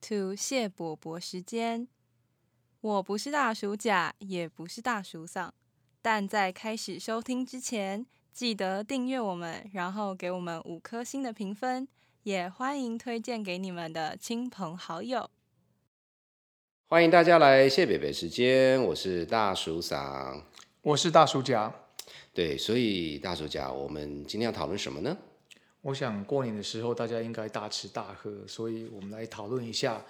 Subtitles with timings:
[0.00, 1.88] To 谢伯伯时间。
[2.80, 5.50] 我不是大鼠甲，也不是大鼠嗓，
[6.02, 11.88] 但在开始收听之前，记得订阅我们，然后给我们五颗星的评分，
[12.22, 15.30] 也欢迎推荐给你们的亲朋好友。
[16.86, 20.42] 欢迎大家来谢北北时间，我是大鼠嗓。
[20.82, 21.74] 我是大叔甲。
[22.32, 25.16] 对，所以大鼠甲，我们今天要讨论什么呢？
[25.86, 30.04] 我想过年的时候大家应该大吃大喝，所以我们来讨论一下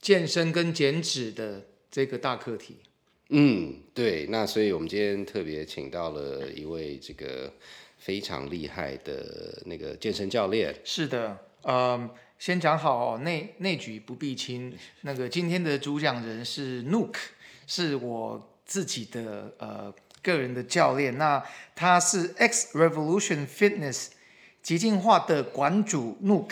[0.00, 2.78] 健身跟减脂的这个大课题。
[3.28, 7.52] 嗯，对，那所以我们今天特别请到了一位这个
[7.98, 10.74] 非常厉害的那个健身教练。
[10.82, 14.74] 是的，嗯，先讲好哦，内内举不避亲。
[15.02, 17.16] 那个今天的主讲人是 Nook，
[17.66, 19.92] 是我自己的呃
[20.22, 21.18] 个人的教练。
[21.18, 21.44] 那
[21.76, 24.06] 他是 X Revolution Fitness
[24.68, 26.50] 极进化的馆主 Nook。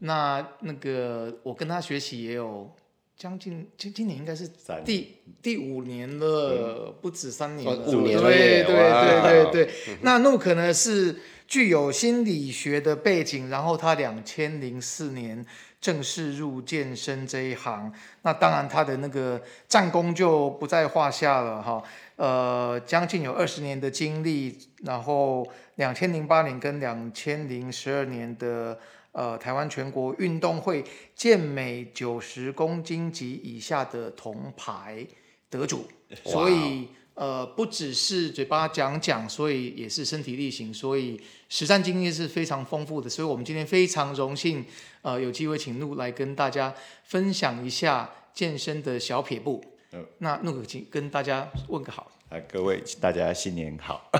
[0.00, 2.68] 那那个我跟他学习也有
[3.16, 4.50] 将近今今年应该是
[4.84, 8.16] 第第五年了，不止三年了，哦五年。
[8.16, 9.96] 了对对对对对。
[10.02, 15.46] 那 Nook 呢是具有心理学的背景，然后他两千零四年
[15.80, 21.82] 正式入健身这一行，那当然他的那个战功就不在话下了哈。
[22.16, 28.78] 呃，将近有二十年的经历，然后两千零八年跟两千零十二年的
[29.12, 30.82] 呃台湾全国运动会
[31.14, 35.06] 健美九十公斤级以下的铜牌
[35.50, 35.86] 得主，
[36.24, 43.10] 所以呃不只是嘴巴讲讲，所以也是身体力行，所以实战经验是非常丰富的。
[43.10, 44.64] 所以我们今天非常荣幸，
[45.02, 46.72] 呃有机会请陆来跟大家
[47.02, 49.64] 分享一下健身的小撇步。
[49.92, 52.12] 嗯那陆请跟大家问个好。
[52.28, 54.10] 啊，各位大家新年好。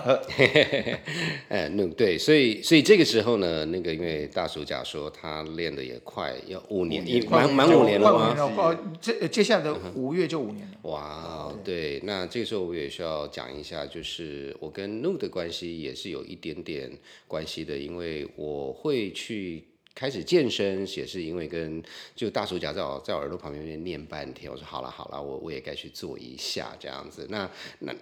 [1.48, 8.32] 哎， 那对，所以所以这个时候呢，那个因为大叔甲说他练的也快要五年，满满五年了吗？
[8.32, 10.78] 快五年了，快这呃接下来的五月就五年了。
[10.82, 16.88] 哇，对，那这个时候我也需要讲一下，就是我跟 Nu 的关系也是有一点点
[17.26, 19.64] 关系的，因为我会去
[19.96, 21.82] 开始健身，也是因为跟
[22.14, 27.26] 就大手甲在我在我耳朵旁边念半天，我说好了好了，我我也该去做一下这样子。
[27.30, 27.94] 那那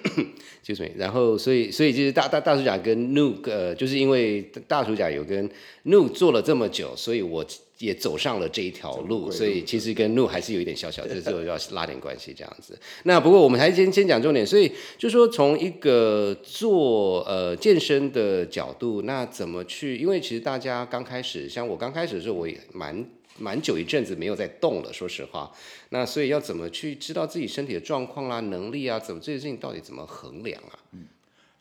[0.64, 5.46] 就是，然后所以所以就是大大大鼠甲跟 Nu 呃，就是因为大鼠甲有跟
[5.82, 7.44] Nu 做了这么久，所以我
[7.78, 12.78] 也走上了这一条路，所以其实跟 Nu 还是有一点小小，就是要拉点关系这样子。
[13.04, 19.96] 那不过我们还是先先讲重点，所以就说从一个做呃健身的角度，那怎么去？
[19.96, 23.04] 因为其实大家刚开始，像我刚开始的时候，我也蛮
[23.38, 25.50] 蛮久一阵子没有在动了，说实话。
[25.90, 30.78] 那所以要怎么去知道自己身体的状况啦、能力啊，怎么这些事情到底怎么衡量啊？
[30.92, 31.06] 嗯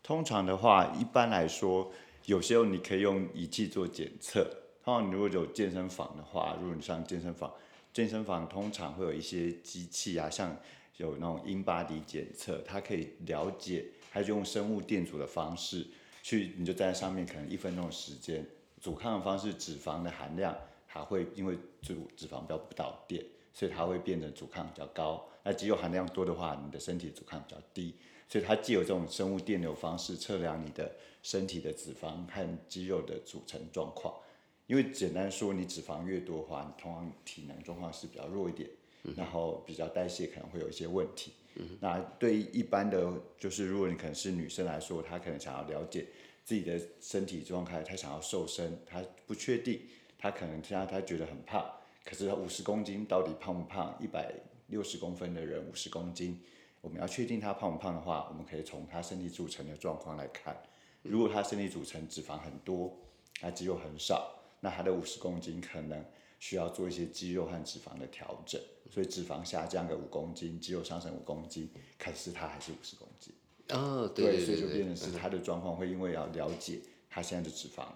[0.03, 1.89] 通常的话，一般来说，
[2.25, 4.45] 有时候你可以用仪器做检测。
[4.83, 7.53] 通常你如果有健身房的话，如果你上健身房，
[7.93, 10.53] 健身房通常会有一些机器啊，像
[10.97, 15.87] 有那种 InBody 检测，它可以了解，它就用生物电阻的方式
[16.21, 18.45] 去，你就站在上面，可能一分钟的时间，
[18.81, 20.53] 阻抗的方式，脂肪的含量，
[20.85, 23.23] 它会因为脂脂肪比较不导电，
[23.53, 25.25] 所以它会变得阻抗比较高。
[25.43, 27.95] 那肌肉含量多的话，你的身体阻抗比较低。
[28.27, 30.91] 所以它既有这种生物电流方式测量你的
[31.21, 34.13] 身体的脂肪和肌肉的组成状况。
[34.73, 38.67] 因为简单说，你脂肪越多的话，你通常体能状况是比较弱一点，
[39.15, 41.31] 然后比较代谢可能会有一些问题。
[41.79, 46.07] 那对于一般的，就是如果你可能是女生来说，她可能想要了解
[46.43, 49.79] 自己的身体状态，她想要瘦身，她不确定，
[50.17, 51.63] 她可能现在她觉得很胖，
[52.03, 53.95] 可是她五十公斤到底胖不胖？
[54.01, 54.33] 一百
[54.69, 56.41] 六十公分的人五十公斤，
[56.81, 60.57] 我们要确定她胖不胖的话，我们可以从她身体组成的状况来看。
[61.03, 62.91] 如果她身体组成脂肪很多，
[63.39, 64.32] 他肌肉很少，
[64.63, 66.01] 那他的五十公斤可能
[66.39, 68.61] 需要做一些肌肉和脂肪的调整。
[68.89, 73.33] 所以脂肪下降个五公斤，肌肉上升五公斤，可是他还是五十公斤。
[73.69, 76.79] 哦，对对所以就变成是他的状况会因为要了解
[77.09, 77.87] 他现在的脂肪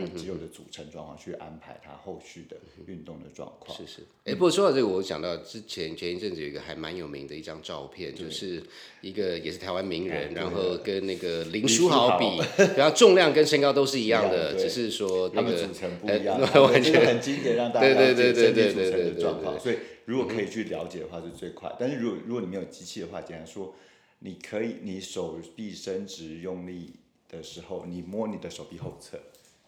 [0.00, 2.56] 和肌肉的组成状况，去安排他后续的
[2.86, 3.76] 运动的状况。
[3.76, 4.02] 是是。
[4.24, 8.62] 哎，不过说到这个，我想到之前前一阵子有一个还蛮有名的一张照片，就是
[9.00, 12.42] 一个也是台湾名人，然后跟那个林林书书豪豪比，
[12.76, 19.54] 然后重量跟身高都是一样的，只是说那个组成不呃一样， 完全这个很经典，让大家对对对对对对对状况。
[19.56, 21.74] 对所以如果可以去了解的话，是最快。
[21.78, 23.74] 但是如果如果你没有机器的话，简单说，
[24.20, 26.92] 你可以你手臂伸直用力
[27.28, 29.18] 的时候，你摸你的手臂后侧，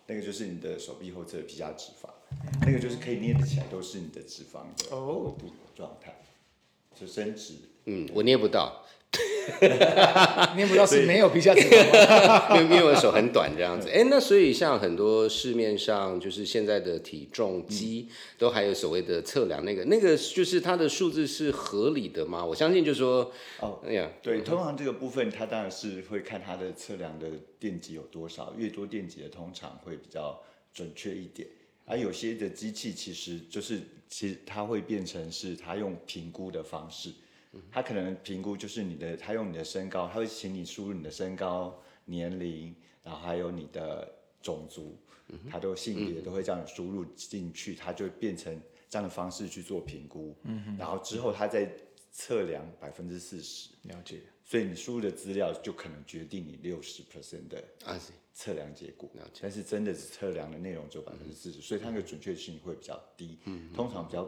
[0.09, 2.09] 那个就是你的手臂后侧的皮下脂肪，
[2.63, 6.17] 那个就是可以捏得起来，都是你的脂肪的哦厚度状态。
[6.99, 7.55] 就伸直。
[7.85, 8.85] 嗯，我捏不到，
[10.57, 12.57] 捏不到是没有皮下脂肪？
[12.63, 13.89] 因为因为我手很短这样子。
[13.95, 22.45] 哎，那所以像很多市面上就是现在的体重机都还有所谓的测量那个那个就是它的数字是合理的吗？
[22.45, 27.27] 我相信就是说，哦，哎呀，对，通常这个部分它当然是会看它的测量的
[27.59, 30.41] 电极有多少，越多电极的通常会比较
[30.73, 31.49] 准确一点。
[31.87, 33.81] 而有些的机器其实就是，
[34.11, 37.11] 其实它会变成是它用评估的方式，
[37.71, 44.11] 它可能评估就是你的，他用你的身高，他会请你输入你的身高、年龄，然后还有你的
[44.43, 44.97] 种族，
[45.51, 50.37] 他都性别都会这样输入进去，他就变成这样的方式去做评估，
[50.79, 51.71] 然后之后他再
[52.13, 54.21] 测量百分之四十，了解。
[54.45, 58.01] 所以你输入的资料就可能决定你六十 percent 的啊，
[58.33, 59.11] 测量结果
[59.43, 63.39] 但是真的是测量的内容只有百分之四十，所以它那个准确性会比较低。
[63.75, 64.25] 通常比较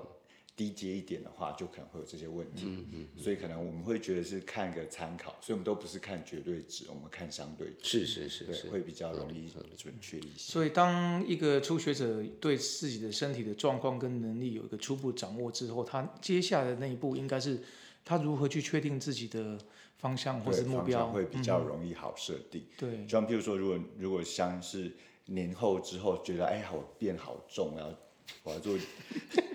[0.61, 2.67] 低阶一点的话，就可能会有这些问题。
[2.67, 10.53] 嗯嗯所以可能我们会觉得是看个参考，所以我们都不是看绝对值，我们看相对值，是是是会比较容易准确一些。
[10.53, 17.59] 所以，当一个初学者对自己的身体的状况跟能力有一个初步掌握之后，他接下来的那一步应该是
[18.05, 19.59] 他如何去确定自己的
[19.97, 22.67] 方向或是目标向，会比较容易好设定。
[22.77, 24.93] 对就像譬如说，如果如果像是
[25.25, 27.97] 年后之后觉得，哎呀，我变好重，然后
[28.43, 28.77] 我要做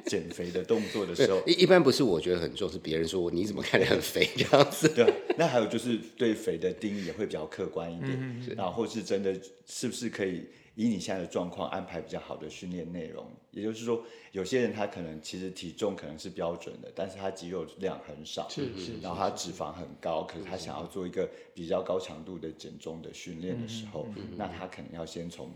[0.05, 4.87] 减肥的动作的时候，一一般不是我觉得很重，是别人说我你怎么看起来很肥这样子。
[4.89, 9.35] 对啊，那还有就是对肥的定义也会比较客观一点，嗯然后或是真的
[9.65, 10.43] 是不是可以
[10.75, 13.25] 以你现在的状况安排比较好的训练内容？
[13.51, 24.05] 也就是说，有些人他可能其实体重可能是标准的，但是他肌肉量很少，是是然后他脂肪很高，可是他想要做一个比较高强度的减重的训练的时候，
[24.35, 25.49] 那他可能要先从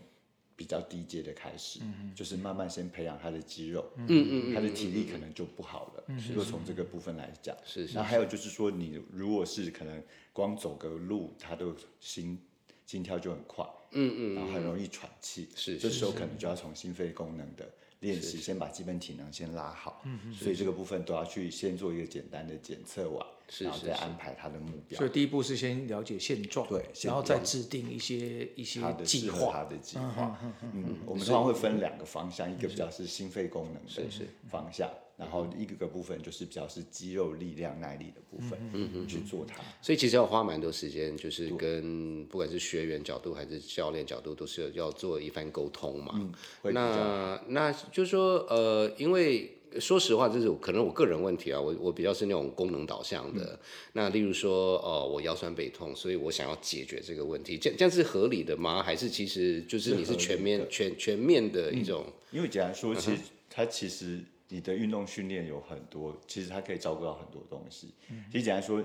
[0.59, 1.79] 比较低阶的开始，
[2.13, 6.03] 就是慢慢先培养他的肌肉，嗯嗯他的体力可能就不好了。
[6.27, 10.03] 如果从这个部分来讲，是是那还有就是说，你如果是可能
[10.33, 12.37] 光走个路，他都心
[12.85, 17.65] 心跳就很快，嗯嗯然后很容易喘气，是这时候可能就要从心肺功能的
[17.99, 20.01] 练习，先把基本体能先拉好。
[20.33, 23.25] 所以这个部分都要去先做一个简单的检测完，
[23.59, 29.51] 然后是是是再安排他的目标所以，第一步是先了解现状，对然后再制定一些一些计划。
[29.51, 30.39] 他的计划。
[30.73, 34.09] 嗯，我们通常会分两个方向，一个比较是心肺功能的
[34.49, 39.61] 方向，然后一个个部分就是比较是肌肉力量耐力的部分，嗯去做它。
[39.81, 46.33] 所以其实要花蛮多时间，就是跟不管是学员角度还是教练角度，都是要做一番沟通嘛。
[46.63, 53.59] 那那就是说，呃，因为说实话，这是可能我个人问题啊，我我比较是那种功能导向嗯的。
[53.93, 58.81] 那例如说，呃，我腰酸背痛，所以我想要解决这个问题，这样这样是合理的吗？
[58.81, 62.05] 还是其实就是你是全面全全面的一种？
[62.31, 67.93] 因为简单说，其实它其实你的运动训练有很多，其实它可以照顾到很多东西。
[68.31, 68.83] 其实简单说，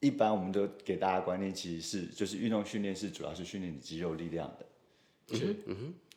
[0.00, 5.56] 一般我们都给大家观念，其实是就是运动训练是主要是训练你肌肉力量的，是，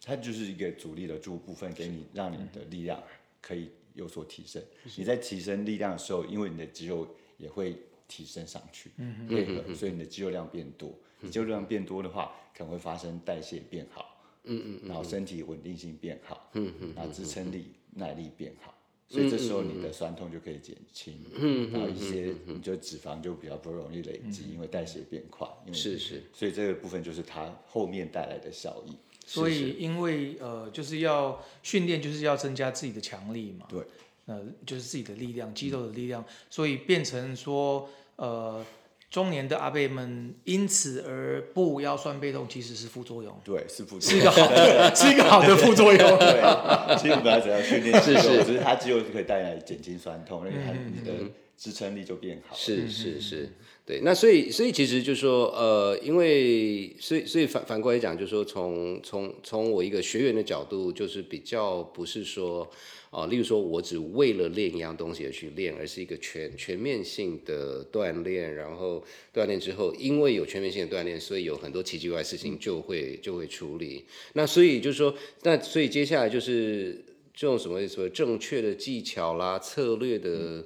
[0.03, 3.01] 它就是一个阻力的注部分，给你让你的力量
[3.41, 4.61] 可以有所提升。
[4.97, 7.07] 你在提升力量的时候，因为你的肌肉
[7.37, 7.77] 也会
[8.07, 8.89] 提升上去，
[9.27, 10.93] 配合，所以你的肌肉量变多。
[11.19, 18.73] 你肌肉量变多的话，可能会发生代谢变好，嗯嗯，然后身体稳定性变好，嗯嗯，然后支撑力、耐力变好。
[19.09, 28.95] 所以这时候你的酸痛就可以减轻，嗯，然后一些你就脂肪就比较不容易累积，因为代谢变快，因为是是，所以这个部分就是它后面带来的效益。
[29.25, 33.83] 所以因为呃，就是要训练，就是要增加自己的强力嘛，对，
[34.25, 38.65] 呃，就是自己的力量，肌肉的力量，所以变成说，呃，
[39.09, 44.11] 中年的阿贝们因此而不腰酸背痛，其实是副作用，对，是副作用。
[44.11, 46.19] 是一个好的， 是一个好的副作用。
[46.19, 48.37] 对，其实不要怎样训练 肌肉，是。
[48.37, 51.25] 是只是它肌肉就可以带来减轻酸痛，因为它你的
[51.57, 52.55] 支撑力就变好。
[52.55, 53.49] 是是是，
[53.89, 54.01] 对。
[54.03, 62.69] 那所以所以其实就说，呃，因为所以所以反反过来讲，就是说从从从我一个学员的角度，就是比较不是说。
[63.11, 68.53] 啊、例如说，我只为了练一样东西而去练，而是一个全全面性的锻炼。
[68.53, 69.03] 然后
[69.33, 74.05] 锻炼之后，因为有全面性的锻炼，所以有很多奇奇怪怪事情就会就会处理。
[74.33, 77.03] 那所以就是说，那所以接下来就是
[77.33, 80.63] 这种什么什么正确的技巧啦、策略的。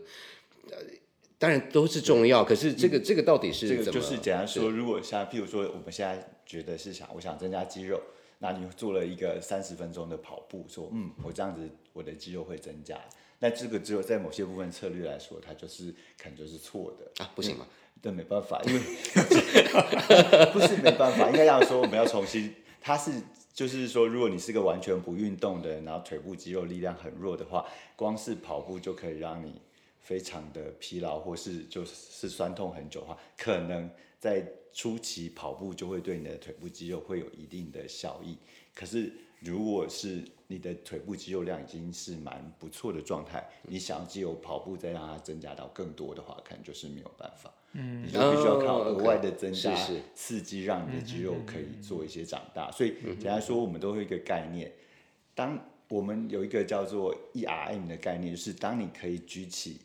[1.44, 3.84] 当然都是重要，可是这个这个到底是怎么？
[3.84, 8.00] 这个就是简单说，如果像譬如说我们现在觉得是想我想增加肌肉，
[8.40, 12.98] 那你做了一个三十分钟的跑步，说嗯我这样子我的肌肉会增加，
[13.40, 17.22] 那这个只有在某些部分策略来说，它就是可能就是错的。
[17.22, 17.68] 啊，不行吗？
[18.02, 18.80] 但没办法， 因为
[20.54, 23.12] 不是没办法，应该这样说，我们要重新，它是
[23.54, 27.66] 就是说，如果你是个完全不运动的人，然后腿部肌肉力量很弱的话，
[27.98, 29.62] 光是跑步就可以让你
[30.04, 38.38] 非常的疲劳，或是就是酸痛很久的话，可能在初期跑步就会对你的腿部肌肉会有一定的效益。
[38.76, 47.54] 可是如果是你的腿部肌肉量已经是蛮不错的状态，你想要藉由跑步再让它增加到更多的话，可能就是没有办法。
[47.74, 49.76] 嗯，你就必须要靠哦额外的增加
[50.14, 52.72] 刺激，让你的肌肉可以做一些长大。
[52.72, 54.72] 所以简单说，我们都会一个概念，
[55.34, 59.80] 当我们有一个叫做 ERM 的概念，就是当你可以举起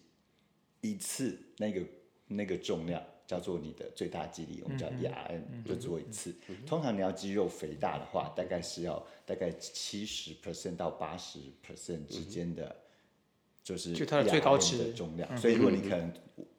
[0.90, 1.83] 一次那个
[2.26, 6.35] 那个重量，叫做你的最大肌力，我们叫 ERM，就做一次。
[6.66, 12.75] 通常你要肌肉肥大的话，大概是要大概七十 percent 到八十 percent 之间的，
[13.62, 15.37] 就是就它的最高 ERM 值的重量。
[15.37, 16.12] 所以如果你可能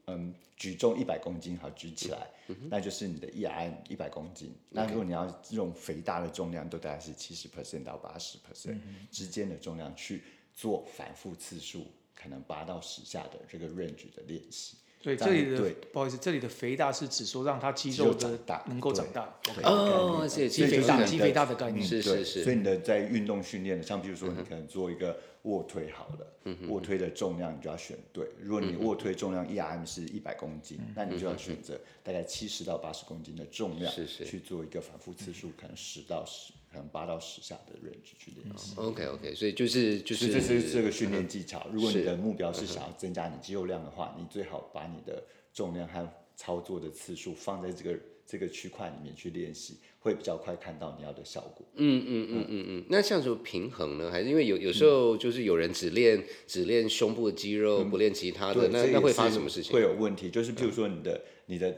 [0.07, 2.27] 嗯举重一百公斤，好举起来，
[2.69, 4.53] 那就是你的 ERM 一百公斤。
[4.69, 8.77] 那如果你要用肥大的重量，都大概是七十 percent 到八十 percent
[9.09, 10.21] 之间的重量去
[10.53, 11.87] 做反复次数，
[12.21, 14.75] 可能八到十下的这个 range 的练习。
[15.01, 15.71] 所以这里的对。
[15.93, 19.33] 不好意思，这里的肥大是指说让它肌肌肉肉的长大能够长大。
[19.63, 21.81] 哦，是肌肥大是肌肥大的概念。
[21.81, 22.43] 嗯是是是。
[22.43, 28.27] 所以你的在运动训练的，像比如说你可能做一个卧推好了，卧推的重量你就要选对。
[28.41, 34.25] 如果你卧推重量 ERM 是一百公斤，那你就要选择大概七十到八十公斤的重量，是是。
[34.25, 38.73] 去做一个反复次数，可能十到十，可能八到十下的 range 去练习。
[38.75, 41.67] OK OK，所以就是就是这是这个训练技巧。
[41.71, 45.23] 如果你的目标是想要增加你肌肉量的话，你最好把你的
[45.53, 51.65] 重量和操作的次数放在这个这个区块里面去练习，会比较快看到你要的效果。
[51.75, 54.11] 嗯嗯嗯嗯嗯，那像说平衡呢？
[54.11, 59.73] 还是因为有有时候就是有人只练只练胸部的肌肉，不练其他的，那那会发生什么事情？
[59.73, 61.75] 会有问题，就是譬如说你的你的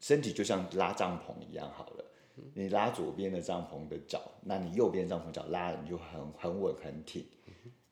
[0.00, 2.04] 身体就像拉帐篷一样好了。
[2.54, 7.24] 你拉左边的帐篷的脚，那你右边帐篷脚拉了，你就很很稳很挺。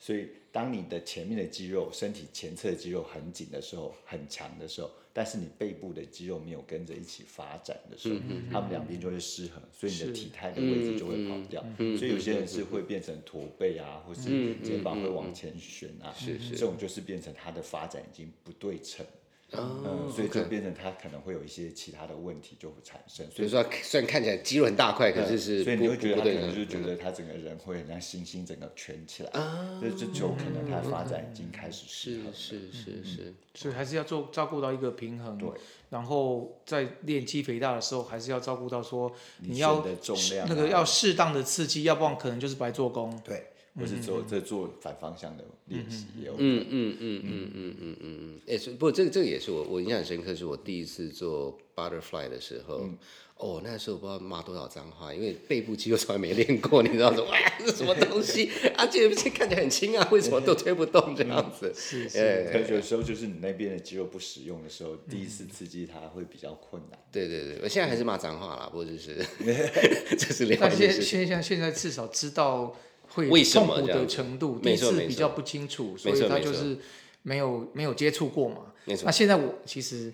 [0.00, 10.12] 所以，当你的前面的肌肉、身体前侧的肌肉很紧的时候、很强的时候，但是你背部的肌肉没有跟着一起发展的时候，他们两边就会失衡，所以你的是。
[10.12, 11.60] 体态的位置就会跑掉。
[11.98, 16.14] 所以有些人是会变成驼背啊，或是肩膀会往前旋啊，
[16.52, 19.04] 这种就是变成他的发展已经不对称。
[19.52, 29.30] 哦嗯，所以就变成他可能会有一些其他的问题就会产生，所以说虽然看起来肌肉很大块，可是是不所以你会觉得不对的他可能就觉得他整个人会很像星星整个圈起来，
[29.80, 32.32] 就这就可能他的发展已经开始失衡了。
[32.34, 35.38] 是是是是，所以还是要做照顾到一个平衡。
[35.38, 35.48] 对，
[35.88, 40.46] 然后在练肌肥大的时候，还是要照顾到说你要选的重量啊。
[40.50, 43.18] 那个要适当的刺激，要不然可能就是白做工。
[43.24, 43.46] 对，
[43.78, 46.66] 或是做这做反方向的练习也有可嗯。
[46.70, 52.88] 嗯嗯嗯嗯嗯嗯嗯，哎、是不过这个这个也是我我印象很深刻，是我第一次做 butterfly 的时候。
[53.40, 58.50] 哦，那时候我不知道骂多少脏话，因为背部肌肉从来没练过，你知道说 哇这是什么东西？
[58.74, 61.72] 啊，这看起来很轻啊，为什么都推不动这样子？
[61.72, 66.98] 是是哎可是有时候就是你那边的肌肉不使用的时候，第一次刺激它会比较困难。
[67.12, 69.24] 对对对，我现在还是骂脏话啦，不过就是
[70.18, 71.20] 这是另外但现一件事情。
[71.20, 72.76] 现在现在至少知道
[73.08, 76.78] 会痛苦的程度，第一次比较不清楚，所以他就是
[77.22, 78.72] 没有没有接触过嘛。
[79.04, 80.12] 那现在我其实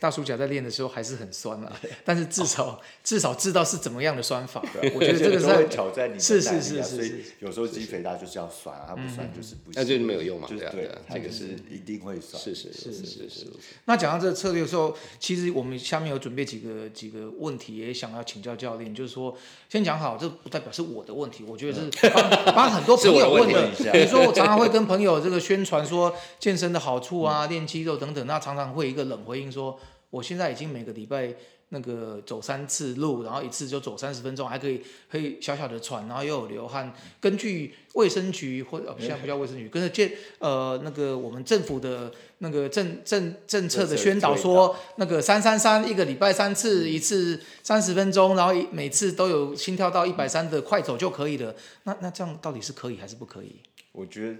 [0.00, 1.72] 大叔甲在练的时候还是很酸啊，
[2.04, 4.62] 但是至少至少知道是怎么样的酸法。
[4.94, 9.74] 我觉得这个是会在挑战你的是是是是所以是有时候肌肥大就是要酸啊，它不酸就是不行。
[9.74, 12.42] 那就没有用嘛就是对啊对啊它就是一定会酸。
[12.42, 13.46] 是是是是是是，
[13.86, 19.36] 那讲到这个策略的时候，其实我们下面有准备几个几个问题，也想要请教教练，就是说，
[19.68, 23.98] 先讲好，这不代表是我的问题，我觉得是帮 帮很多朋友问的 是我的问题。
[23.98, 29.78] 比如说，我常常会跟朋友这个宣传说健身的好处啊，练肌肉等等，那常常会一个冷回应说，
[30.10, 31.34] 我现在已经每个礼拜
[31.70, 36.90] 那个走三次路，然后一次就走三十分钟，还可以可以小小的喘，然后又有流汗。
[37.20, 51.54] 根据卫生局或呃现在不叫卫生局，跟着健呃那个我们政府的那个政政政策的宣导说，那个三三三一个礼拜三次，一次三十分钟，然后每次都有心跳到一百三的快走就可以了。
[51.82, 53.56] 那那这样到底是可以还是不可以？
[53.92, 54.36] 我觉得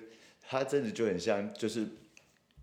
[0.49, 1.87] 他真的就很像，就是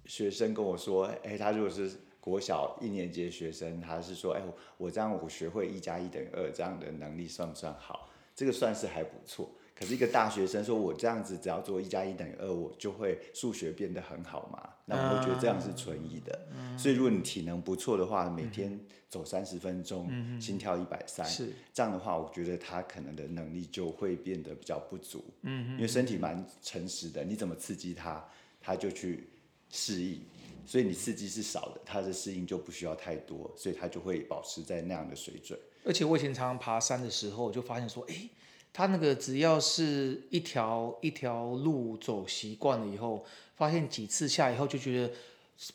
[0.08, 1.92] 学生跟我说，哎，他如果是
[2.26, 4.42] 国小一年级的学生，他是说，哎，
[4.78, 8.10] 我这样我学会一加一等于二这样的能力算不算好？
[8.36, 9.48] 这个算是还不错。
[9.76, 14.74] 可是一个大学生说，我这样子只要做一加一等于二，我就会数学变得很好嘛？
[14.86, 16.48] 那我会觉得这样是存疑的。
[16.76, 20.10] 所以如果你体能不错的话，每天走三十分钟，
[20.42, 25.24] 心跳一百三，是这样的话，我觉得他可能的能力就会变得比较不足。
[25.44, 28.28] 嗯，因为身体蛮诚实的，你怎么刺激他，
[28.60, 29.30] 他就去
[29.70, 30.22] 适应。
[30.66, 35.58] 所以你刺激是少的，它的适应就不需要太多，所以它就会保持在那样的水准。
[35.86, 38.28] 而且我以前常常爬山的时候，我就发现说，哎，
[38.74, 43.24] 它那个只要是一条一条路走习惯了以后，
[43.56, 45.14] 发现几次下以后就觉得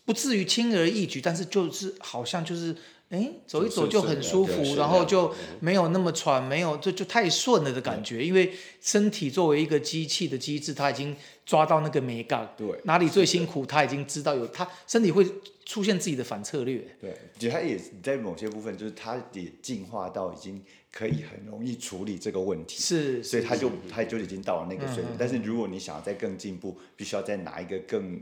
[0.04, 2.76] 不至于轻而易举，但是就是好像就是
[3.10, 11.14] 哎走一走就很舒服，然后就没有那么喘，没有就就太顺了的感觉，因为身体作为一个机器的机制，它已经
[11.44, 15.26] 抓到那个美感，对哪里最辛苦，它已经知道有，它身体会
[15.64, 16.84] 出现自己的反策略。
[17.00, 20.62] 对，其实它也在某些部分，就是它也进化到已经
[20.92, 25.16] 可以很容易处理这个问题，是，所以它就它就已经到了那个水平。
[25.18, 28.20] 但是如果你想要再更进步，必须要再拿一个更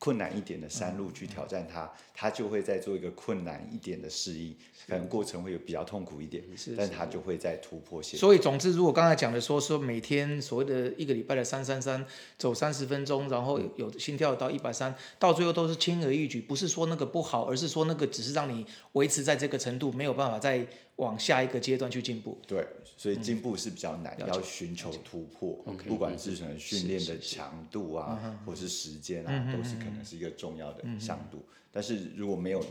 [0.00, 4.56] 困难一点的山路去挑战它，它就会再做一个困难一点的适应，
[4.88, 8.18] 可能过程会有比较痛苦一点，是但是它就会再突破线。
[8.18, 12.02] 所以总之，如果刚才讲的说说每天所谓的一个礼拜的三三三
[12.38, 20.66] 走三十分钟，然后有心跳到一百三，到最后都是轻而易举，不是说那个不好，而是说那个只是让你维持在这个程度，没有办法再
[21.00, 22.38] 往下一个阶段去进步。
[22.46, 22.64] 对，
[22.96, 31.42] 所以进步是比较难，要寻求突破，不管是什么训练的强度啊，或是时间啊，都是可能是一个重要的向度。
[31.72, 32.64] 但是如果没有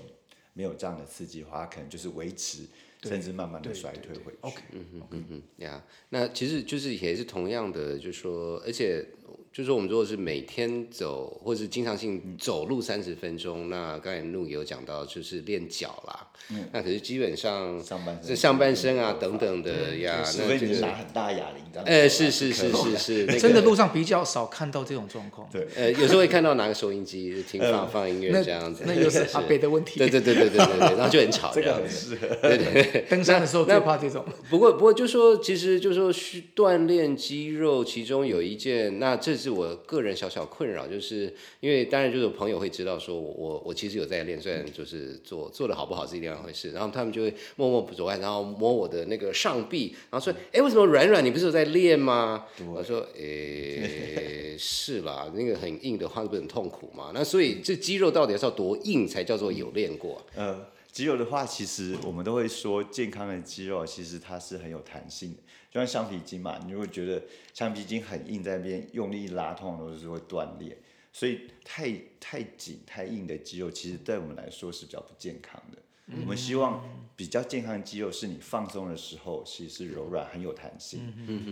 [0.53, 2.67] 没有这样的刺激的话，可能就是维持，
[3.03, 4.37] 甚至慢慢的衰退回去。
[4.41, 9.03] OK，嗯嗯呀，那其实就是也是同样的，就是说，而且
[9.51, 16.27] 就是说我们如果是每天走，或是经常性走路三十分钟，那刚才路也有讲到，就是练脚啦。
[16.51, 21.85] 嗯那可是基本上上半身这上半身啊等等的呀，除非你那就是拿很大哑铃这样。
[21.85, 25.47] 呃是是是是是，那个真的路上比较少看到这种状况。
[25.51, 29.99] 对呃有时候会看到拿个收音机听放放音乐这样子，那又是 阿北的问题。
[29.99, 31.75] 对对对对对对对，然后就很吵这个。
[31.75, 32.27] 很适合。
[32.41, 34.25] 对对 登山的时候最怕这种。
[34.49, 51.23] 不过，不过就说，其实就说需锻炼肌肉，其中有一件，那这是我个人小小困扰，就是因为当然就是有朋友会知道说我我我其实有在练，虽然就是做做的好不好是另外一回事，然后他们就会默默走过来，然后摸我的那个上臂，然后说，哎，为什么软软？
[51.23, 52.45] 你不是有在练吗？
[52.67, 57.11] 我说，诶，是啦，那个很硬的话，不是很痛苦嘛？
[57.13, 60.21] 那所以这肌肉到底是要多硬才叫做有练过？
[60.35, 60.59] 呃，
[60.99, 65.39] 肌肉的话，其实我们都会说，健康的肌肉其实它是很有弹性的，
[65.71, 70.77] 就像橡皮筋嘛，你如果觉得橡皮筋很硬，在那边用力一拉，通常都是会断裂。
[71.13, 75.77] 所以太太紧太硬的肌肉，其实对我们来说是比较不健康的。
[76.21, 76.83] 我们希望
[77.15, 80.99] 比较健康的肌肉是你放松的时候，其实是柔软很有弹性，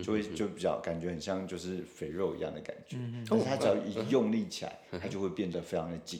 [0.03, 2.97] 就会就比较感觉很像就是肥肉一样的感觉。
[3.29, 6.19] 但是它只要一用力起来，它就会变得非常的紧，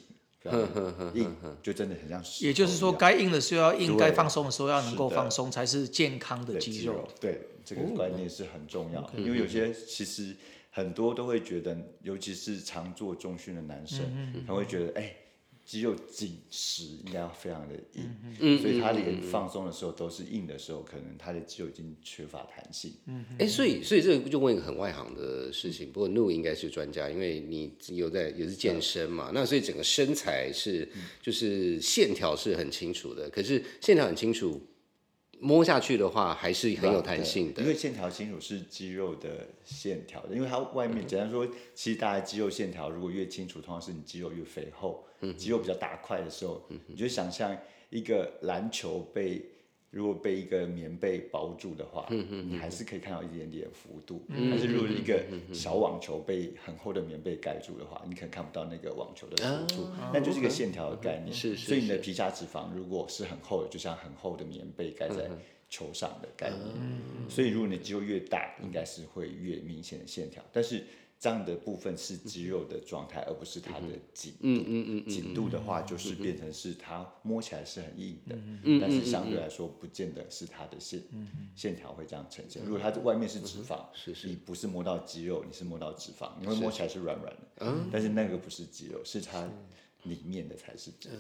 [0.52, 2.24] 非常的硬，就真的很像。
[2.42, 6.94] 也就是说，该硬的时候要硬，该放松的时候要能够放松，才是健康的的肌肉。
[6.94, 10.36] 哦对，这个观念是很重要的，因为有些其实
[10.72, 15.16] 很多都会觉得，尤其是常做重训的男生，嗯他会觉得，哎、
[15.68, 22.94] 肌肉紧实应该要非常的硬，嗯所以他连放松的时候都是硬的时候，可能他的肌肉已经缺乏弹性。
[23.38, 30.88] 哎，所以所以这个就问一个很外行的事情，不过怒应该是专家，因为你有在也是健身嘛，那所以整个身材是
[31.22, 34.66] 就是线条是很清楚的，可是线条很清楚，
[35.40, 37.62] 摸下去的话还是很有弹性的。
[37.62, 37.68] 因。
[37.68, 45.06] 为线条清楚是肌肉的线条的，因为它外面简单说，其实大家肌肉线条如果越清楚，通常是你肌肉越肥厚，
[45.38, 47.56] 肌肉比较大块的时候，你就想象
[47.90, 49.44] 一个篮球被
[49.90, 54.26] 如果被一个棉被包住的话，你还是可以看到一点点幅度。
[54.30, 55.24] 但是如果一个
[55.54, 61.34] 小网球被很厚的棉被盖住的话，你可能看不到那个网球的幅度，那就是一个线条的概念。
[61.34, 65.30] 是是所以你的皮下脂肪如果是很厚的，就像很厚的棉被盖在
[65.70, 67.30] 球上的概念。
[67.30, 70.84] 所以如果你的肌肉越大，应该是会越明显的线条，但是
[71.20, 74.38] 这样的部分是肌肉的状态，而不是它的紧度。
[74.42, 81.02] 嗯嗯嗯紧度的话，就是变成是它摸起来是很硬的，嗯但是相对来说，不见得是它的线
[81.56, 82.64] 线条会这样呈现。
[82.64, 83.86] 如果它的外面是脂肪，
[84.26, 89.50] 你不是摸到肌肉，你是摸到脂肪，你会摸起来是软软的，但是那个不是肌肉，是它
[90.04, 91.16] 里面的才是肌肉。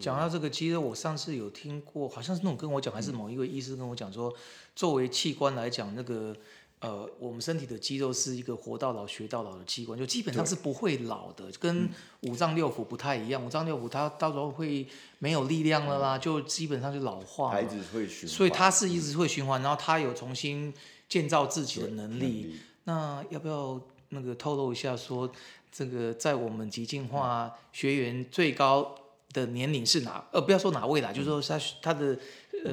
[0.00, 4.34] 讲到这个肌肉，我上次有听过，好像是那种跟我讲，还是某一位医师跟我讲说，
[4.74, 6.36] 作为器官来讲，那个
[6.84, 11.88] 呃，我们身体的肌肉是一个活到老学到老的器官，就基本上是不会老的，跟
[12.20, 13.42] 五脏六腑不太一样。
[13.42, 14.86] 五脏六腑它到时候会
[15.18, 17.70] 没有力量了啦，就基本上就老化它一嘛。
[17.70, 20.74] 直会循环，所以它是一直会循环，然后它有重新
[21.08, 22.60] 建造自己的能能力。
[22.84, 25.32] 那要不要那个透露一下说，
[25.72, 28.94] 这个在我们极进化学员最高
[29.32, 30.22] 的年龄是哪？
[30.32, 32.18] 呃，不要说哪位啦，就是说他他的
[32.64, 32.72] 呃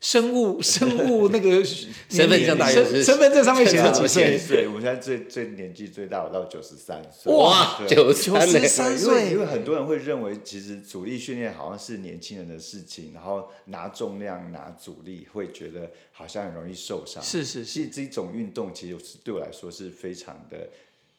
[0.00, 4.38] 生物 生物那个 身份证大约是身身份证上面写的几几岁？
[4.38, 4.68] 岁？
[4.68, 7.32] 我们现在最最年纪最大，我到九十三岁。
[7.34, 8.68] 哇，对九九十？
[8.68, 17.22] 三因为因为，很多人会认为，其实阻力训练好像是年轻人的事情，然后拿重量、拿阻力，会觉得好像很容易受伤。
[17.22, 20.68] 是是是，其实这种运动其实是对我来说是非常的，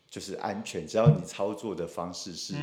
[0.10, 0.86] 就是安全。
[0.88, 2.54] 只要你操作的方式是、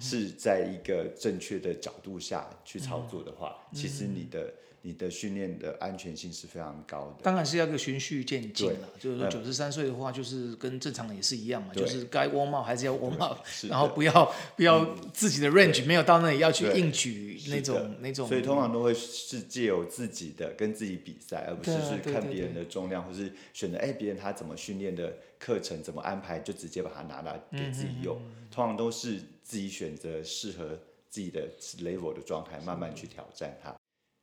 [0.00, 7.22] 是在一个正确的角度下去操作的话，其实你的你的训练的安全性是非常高的。
[7.22, 8.88] 当然是要个循序渐进了。
[8.98, 18.28] 就是说嗯九十三岁的话，就是跟正常人也是一样嘛，就是该 warm up 还是要 warm up，然后不要不要自己的 range 没有到那里要去硬举那种那种。
[18.28, 28.16] 所以通常都会是借由自己的跟自己比赛，而不是是看别人的重量，或是选择哎别人他怎么训练的课程怎么安排，就直接把它拿来给自己用。
[28.50, 30.78] 通常都是自己选择适合
[31.10, 31.48] 自己的
[31.80, 33.74] level 的状态，慢慢去挑战它。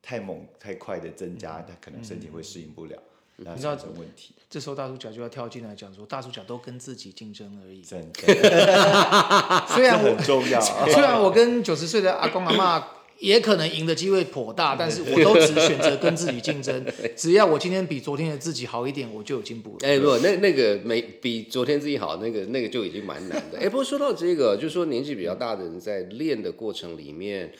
[0.03, 3.01] 太猛太快的增加，他可能身体会适应不了，
[3.37, 4.33] 那你知道产生问题。
[4.49, 7.81] 这时候大主角就要跳进来讲说，大主角都跟自己竞争而已。
[7.81, 10.61] 真的，虽然我重要。
[10.91, 12.87] 虽然我跟九十岁的阿公阿妈
[13.19, 16.85] 也可能赢的机会颇大，但是我都只选择跟自己竞争。
[17.15, 19.87] 只要我今天比昨天的自己好一点，我就有进步了。
[19.87, 23.57] 哎，不，那那个没比昨天自己好，那个那个就已经蛮难的。
[23.57, 27.51] 哎，不过说到这个，就是说年纪比较大的人在练的过程里面，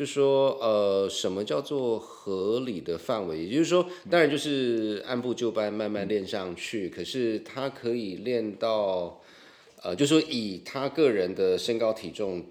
[0.00, 3.44] 就说呃，什么叫做合理的范围？
[3.44, 9.20] 也就是说，当然就是按部就班慢慢练上去，可是他可以练到
[9.82, 12.46] 呃，就说以他个人的身高体重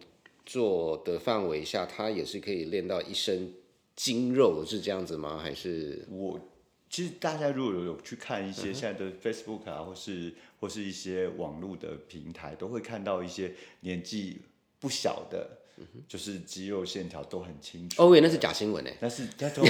[0.45, 3.51] 做的范围下，他也是可以练到一身
[3.95, 5.39] 筋肉，是这样子吗？
[5.41, 6.39] 还是我
[6.87, 14.37] 其实大家如果有去看一些现在的 Facebook 啊，或是或是一些网络的平台，都会看到一些年纪
[14.79, 15.59] 不小的，
[16.07, 18.01] 就是肌肉线条都很清楚。
[18.01, 18.95] 哦，喂，那是假新闻哎。
[18.99, 19.67] 但是这这个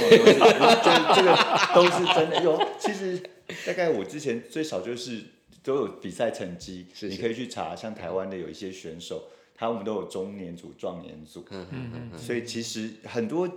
[1.74, 2.42] 都是真的。
[2.42, 3.20] 有，其实
[3.66, 5.22] 大概我之前最少就是
[5.62, 13.48] 都有比赛成绩，是是你可以去查，像台湾的有一些选手，他们都有中年组、壮年组，嗯嗯嗯所以其实很多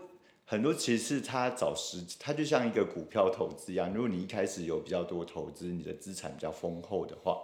[0.45, 7.43] 很多其实是他找时，他就像一个股票投资一样，如果你一开始有比较多投资，你的资产比较丰厚的话，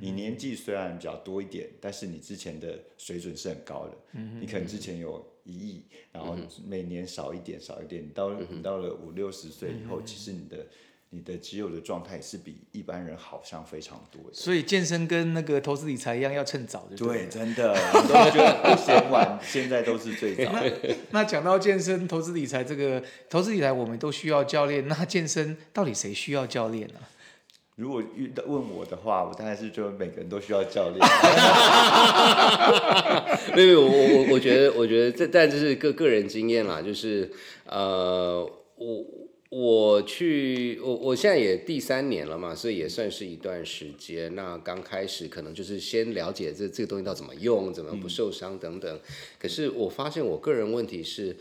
[0.00, 10.66] 你年纪虽然比较多一点，但是你之前的水准是很高的，你可能之前有一亿，然后每年少一点少一点，你到你到了五六十岁以后，其实你的
[11.10, 14.34] 你的肌肉的状态是比一般人好上非常多的。
[14.34, 20.52] 所以健身跟那个投资理财一样，要趁早，对不对，真的，我都觉得不嫌晚，现在都是最早。
[21.12, 24.86] 那讲到健身、投资理财这个投资理财，我们都需要教练。
[24.86, 26.94] 那健身到底谁需要教练呢、
[27.76, 30.98] 如果遇到问我的话，我当然是觉得每个人都需要教练。
[33.54, 37.30] 没有，我我我我觉得，我觉得这但这是个个人经验啦，就是
[37.64, 38.44] 呃，
[38.76, 39.04] 我
[39.50, 44.34] 我去我我现在也第三年了嘛，所以也算是一段时间。
[44.34, 49.00] 那刚开始可能就是先了解这这个东西到怎么用，怎么不受伤等等。
[49.38, 51.36] 可是我发现我个人问题是。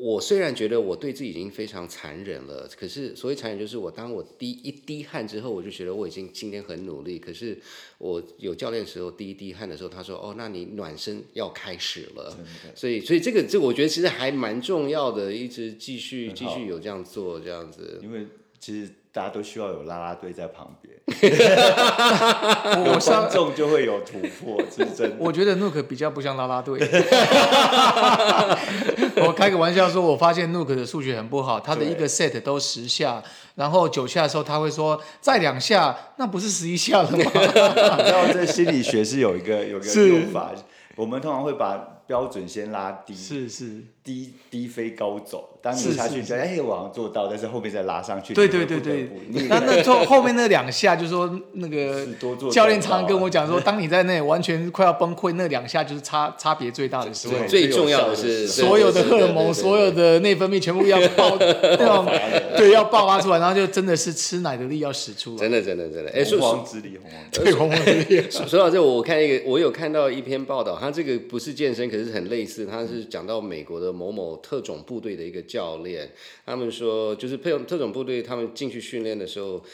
[0.00, 7.18] 我虽然觉得我对自己已经非常残忍了，可是所谓残忍就是我当我滴一滴汗之后，我就觉得我已经今天很努力。
[7.18, 7.58] 可是
[7.98, 12.38] 我有教练的时候，滴一滴汗的时候，他说：“哦，那你暖身要开始了。”
[12.76, 17.98] 所以，所以这个这个我觉得其实还蛮重要的，一直继续继好续有这样做这样子。
[18.00, 18.24] 因为
[18.60, 20.94] 其实大家都需要有拉拉队在旁边，
[22.86, 25.16] 我观众就会有突破，这是真的。
[25.18, 26.78] 我觉得 Nook 比较不像拉拉队。
[29.26, 33.20] 我开个玩笑说，我发现 Nook 的数学很不好，他的一个 set 都十下，
[33.56, 37.18] 然后九下的时候他会说再两下，那不是十一下了吗？
[37.18, 40.52] 你知道这心理学是有一个有一个是用法，
[40.94, 45.58] 我们通常会把标准先拉低，是是，低低飞高走。
[45.60, 49.10] 当你是下去，觉得哎，我好像做到，但是后面再拉上去，对你对对对
[49.48, 52.06] 那那 后后面那两下，就是说那个
[52.50, 57.34] 教练常常跟我讲说， 当你在那完全快要崩溃，那两下就是差差别最大的时候。
[57.46, 62.06] 最重要的是所有的荷尔蒙、所有的内分泌全部要爆， 那种
[62.56, 65.38] 对要爆发出来，然后就真的是吃奶的力要使出来。
[65.38, 67.44] 真的真的真的，哎，说说洪荒之力，洪荒之力。
[67.44, 68.30] 对，红红的力。
[68.30, 76.10] 说说到这，我看一个，我有看到一篇报道，他这个不是健身，可是很类似，他是讲到美国的某某特种部队的一个教练，
[76.46, 79.64] 他们说就是特种特种部队，他们进去训练的时候。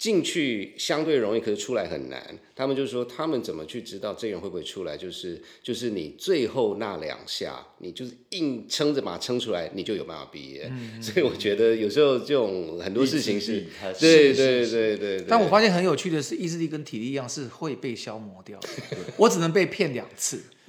[0.00, 2.18] 进去相对容易，可是出来很难。
[2.60, 4.94] 他们就说，他们怎么去知道这个人会不会出来？
[4.94, 10.70] 就是就是你最后那两下，你就是硬撑着把它撑出来，你就有办法毕业。
[11.00, 13.64] 所以我觉得有时候这种很多事情是
[13.98, 15.24] 对对对对对。
[15.26, 18.68] 但我发现很有趣的是，意志力跟体力一样是会被消磨掉的。
[19.16, 20.42] 我只能被骗两次，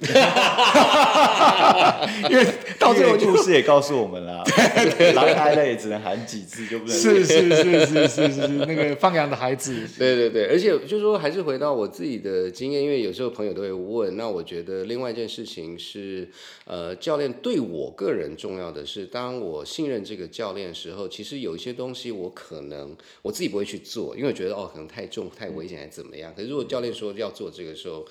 [2.30, 2.46] 因为
[2.78, 4.42] 到最后故事也告诉我们啦，
[5.14, 14.16] 狼挨了也只能喊几次，就不能是是是是是是那个放羊的孩子，对对对，而且就是说，还是回到我我自己的经验，因为有时候朋友都会问。
[14.16, 16.28] 那我觉得另外一件事情是，
[16.64, 26.32] 呃，教练对我个人重要的是，当我信任这个教练的时候，其实有一些东西我可能我自己不会去做，因为我觉得哦可能太重、太危险，还怎么样。
[26.36, 28.06] 可是如果教练说要做这个时候，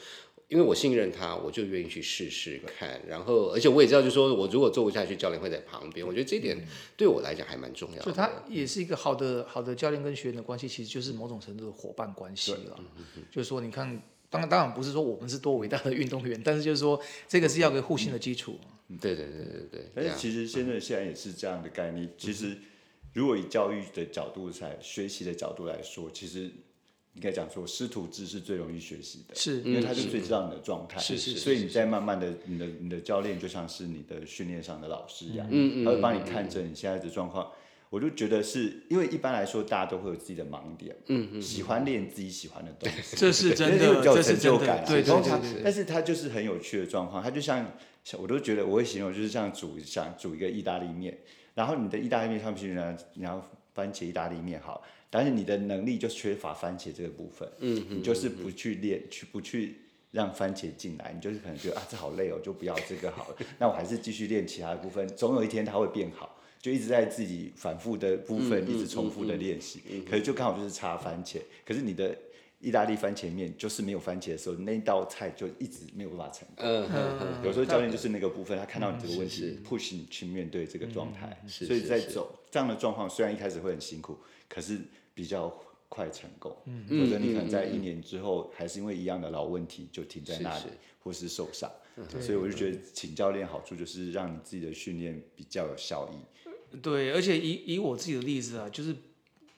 [0.52, 3.00] 因为我信任他，我就愿意去试试看。
[3.08, 6.06] 然后，而且我也知道，就是说我如果做不下去，教练会在旁边。
[6.06, 8.04] 我觉得这一点对我来讲还蛮重要的。
[8.04, 12.78] 所以他也是一个好的好的教练跟学员的关系，其实就是某种程度的伙伴关系了。
[13.32, 13.98] 就是说，你看，
[14.30, 18.60] 当然当然不是说我们是多伟大的运动员，但是就是说，这个是要个互信的基础。
[19.00, 19.86] 对对对对对。
[19.96, 22.14] 但是其实现在现在也是这样的概念。
[22.18, 22.58] 其实
[23.14, 26.52] 如果以教育的角度来学习的角度来说，其实。
[27.14, 37.52] 应该讲说，师徒制是最容易学习的，是因为他是最知道你的状态，是是，所以你在慢慢的，你的你的教练就像是你的训练上的老师一样，嗯嗯，他会帮你看着你现在的状况。
[37.90, 45.62] 我就觉得是因为一般来说，大家都会有自己的盲点，嗯嗯，喜欢练自己喜欢的东西， 这是真的，有成就感，对对对。
[45.62, 47.70] 但是他就是很有趣的状况，他就像，
[48.18, 51.18] 我都觉得我会形容就是像煮想煮一个意大利面，
[51.54, 53.44] 然后你的意大利面上面呢，然后
[53.74, 54.82] 番茄意大利面好。
[55.14, 59.76] 但是你的能力就缺乏番茄这个部分，嗯你就是不去练，去不去
[60.12, 63.36] 让番茄进来，你就是可能觉得啊这好累哦，就不要这个好了。
[63.60, 69.82] 那我还是继续练其他的部分，总有一天它会变好，就一直在自己反复的部分一直重复的练习。
[70.10, 72.18] 可是就刚好就是差番茄，可是你的
[72.60, 76.66] 意大利番茄面就是没有番茄的时候，那道菜就一直没有办法成功。
[76.66, 81.38] 嗯嗯有时候教练就是那个部分，他看到你这个问题，push 你去面对这个状态。
[81.48, 84.80] 所以在走这样的状况，虽然一开始会很辛苦，可是。
[85.14, 85.54] 比较
[85.90, 86.56] 快成功，
[86.88, 90.66] 否则你可能在一年之后还是因为一样的老问题就停在那里，
[91.04, 91.70] 或是受伤。
[92.22, 96.78] 所以我就觉得请教练好处就是让你自己的训练比较有效益。
[96.82, 98.96] 对，而且以以我自己的例子啊，就是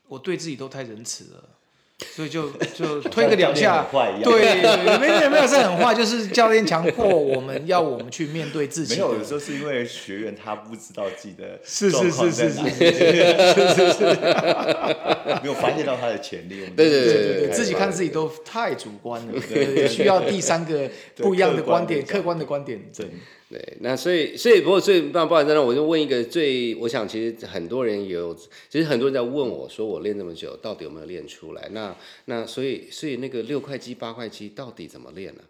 [0.07, 1.52] 我对自己都太仁慈了。
[1.99, 3.87] 所以就就 推个两下，
[4.23, 8.95] 对，没有没有是很坏，就是教练强迫我们要我们去面对自己。
[8.95, 14.03] 没有，有时候是因为学员他不知道自己的是是是是是是是，
[15.41, 16.65] 没有发现到他的潜力。
[16.75, 22.81] 对对对对对，自己看自己都太主观了，对，需要第三个不一样的观点， 客观的观点。
[22.95, 23.07] 对。
[23.49, 31.69] 对，那所以所以不过最不不好意思，那我就问一个最，我想其实很多人有，其实很多人在问我说，我练这么久，到底有没有练出来？
[31.69, 35.43] 那那所以所以那个六块肌八块肌到底怎么练呢？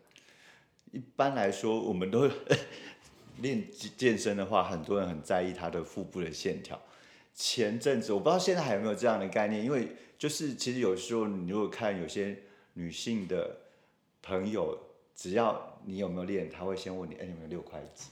[0.91, 2.29] 一般来说，我们都
[3.41, 6.81] 练健身的话，很多人很在意他的腹部的线条。
[7.33, 12.37] 前阵子我不知道现在还有没有这样的概念，因为就是其实有时候你如果看有些
[12.73, 13.57] 女性的
[14.21, 14.77] 朋友。
[15.15, 18.05] 只要你有没有练，他会先问你，哎，你有没有六块肌？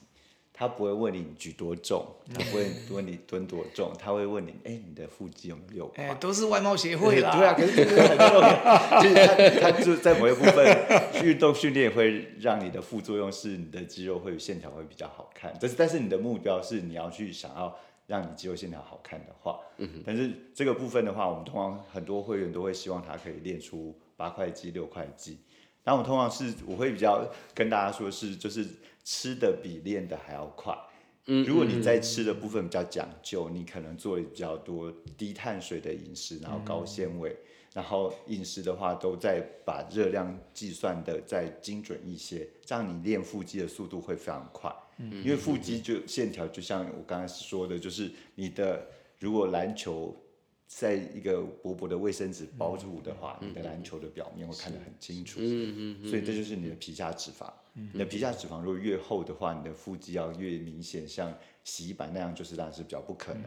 [0.53, 6.05] 他不会问你举多重，他不会问你蹲多重，他会问你，哎，你的腹肌有没有六块？
[6.05, 7.35] 哎，都是外貌协会啦。
[7.35, 9.01] 对啊，可是这个很重要。
[9.01, 15.51] 就是他，他就在某一部分运动训练会让你的副作用是你的肌肉会线条会比较好看。
[15.59, 25.39] 但是，但是你的目标是你要去想要让你肌肉线条好看的话，嗯但是这个部分的话，我们通常很多会员都会希望他可以练出八块肌、六块肌。
[25.83, 28.67] 然后我通常是我会比较跟大家说，是就是
[29.03, 30.77] 吃的比练的还要快。
[31.25, 37.35] 嗯，如果你在吃的部分比较讲究，你可能做比较多低碳水的饮食，然后高纤维，
[37.73, 44.71] 然后饮食的话都在把热量计算的再精准一些，这样你练腹肌的速度会非常快。
[44.97, 48.87] 嗯，因为腹肌就线条就像我刚才说的，就是你的
[49.19, 50.15] 如果篮球。
[50.73, 55.39] 在一个薄薄的卫生纸包住的话，你的篮球的表面会看得很清楚。
[55.41, 57.51] 嗯嗯所以这就是你的皮下脂肪。
[57.73, 63.43] 你的皮下脂肪如果越厚的话，你的腹肌要越明显，像洗衣板那样，就是当然是比较不可能。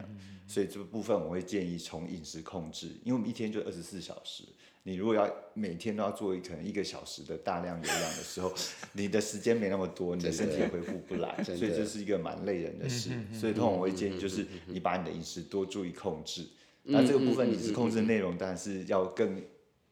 [0.47, 4.45] 所以这个部分我会建议从饮食控制，因为我们一天就二十四小时，
[4.83, 8.53] 你如果要每天都要做可能一个小时的大量有氧的时候，
[8.93, 13.11] 你的时间没那么多，你的身体恢复不来，所以这是一个蛮累人的事。
[13.33, 16.47] 所以通常我会建议就是你把你的饮食多注意控制。
[16.85, 19.43] 那这个部分你是控制内容当然是要更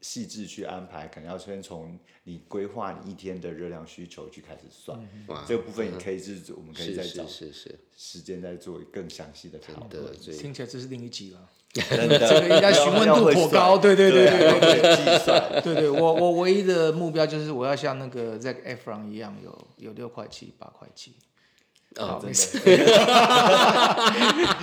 [0.01, 4.99] 细致去安排，可能要先从你规划你一天的热量需求去开始算。
[5.47, 10.13] 这个部分你可以是，我们可以再找时间再做更详细的讨论。
[10.37, 13.77] 听起来这是另一集了， 真的， 这个应该询问度颇高。
[13.77, 15.61] 对对对对对，计算。
[15.63, 21.13] 对对，我我唯一的目标就是我要像那个 zfrom 一样，有有六块七、八块七。
[21.97, 22.57] 啊，没事。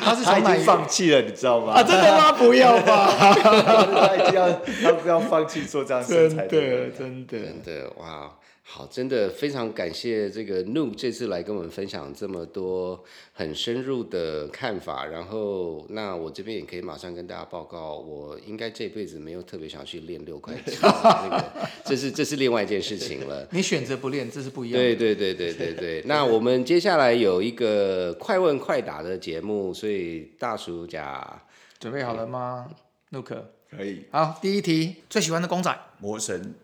[0.03, 1.75] 他是他已经放弃了，你知道吗？
[1.75, 2.33] 啊，真的吗？
[2.33, 3.13] 不要吧！
[3.15, 4.49] 他一定要，
[4.83, 6.51] 他不要放弃做这样身材的，
[6.91, 8.31] 真的，真的，哇！
[8.73, 13.03] 好，真的非常感谢这个 Nu 这次来跟我们分享这么多
[13.33, 15.05] 很深入的看法。
[15.05, 21.53] 然后，那我这边也可以马上跟大家报告，我应该这辈子没有特别想去练六块肌，那个
[21.85, 23.45] 这是这是另外一件事情了。
[23.51, 24.95] 你选择不练，这是不一样的。
[24.95, 26.03] 对对对对对对。
[26.07, 31.43] 那我们接下来有一个快问快答的节目，所以大叔甲
[31.81, 32.71] 准备好了吗
[33.11, 33.43] ，Luke？
[33.69, 34.05] 可以。
[34.13, 36.55] 好，第一题，最喜欢的公仔魔神，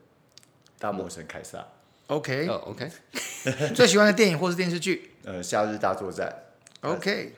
[0.79, 1.67] 大魔神凯撒，
[2.09, 2.47] ，OK？
[2.49, 2.91] 哦，OK，
[3.75, 6.33] 最喜欢的电影或是电视剧呃，夏日大作战
[6.83, 7.33] ，，OK？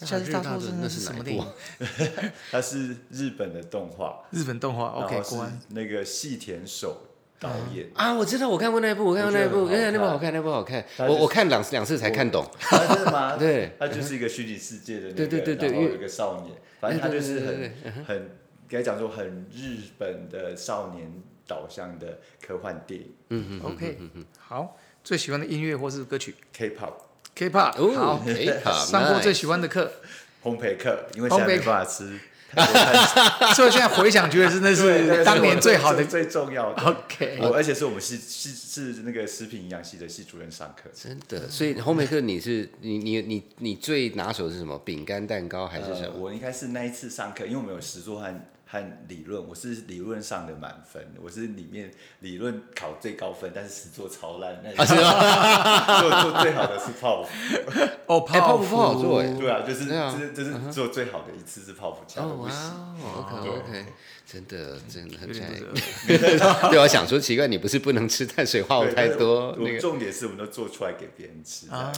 [0.00, 2.32] 夏日大作战那是什么哪部电影啊？？
[2.52, 5.22] 它是日本的动画日本动画，OK？
[5.22, 7.00] 是国安那个细田守
[7.40, 12.44] 导演，啊，我知道，我看过那一部，我看过那一部，哎那部好看，那部好看，它就是我我看两两次才看懂。
[12.44, 13.36] 啊真的吗？
[13.40, 18.30] 对，它就是一个虚拟世界的那个，对对对对因为然后有一个少年，反正他就是很很
[18.68, 21.10] 该讲说很日本的少年
[21.46, 23.98] 导向的科幻电影嗯嗯，OK？
[24.38, 29.90] 好，最喜欢的音乐或是歌曲，K-pop，K-pop，哦好，可以好，上过最喜欢的课，
[30.42, 32.18] 烘焙课，因为现在烘焙没办法吃
[33.54, 36.82] 所以现在回想觉得真的是当年最好的最最重要的。
[36.82, 37.38] OK。
[37.40, 44.78] 我而且是我们系系是那个食品营养系的系主任上课，真的，所以烘焙课你是你你你你最拿手是什么？
[44.84, 46.18] 饼干、蛋糕还是什呃，么？
[46.18, 48.32] 我应该是那一次上课，因为我们有实作和
[48.68, 54.60] 和理论，我是理论上的满分，我是里面理论考最高分，但是实作超烂。
[54.62, 54.94] 那是
[56.02, 57.30] 做做最好的是泡芙，
[58.06, 59.32] 哦，哎泡芙不好做哎。
[59.34, 62.58] 对啊，就是就是就是做最好的一次是泡芙，其他哦哇都不行。
[63.02, 63.86] 哦，OK OK，
[64.26, 69.78] 真的真的有很点在不得 对，我想说奇怪，你不是不能吃碳水化合物对太多那个？
[69.80, 71.92] 重点是我们都做出来给别人吃，啊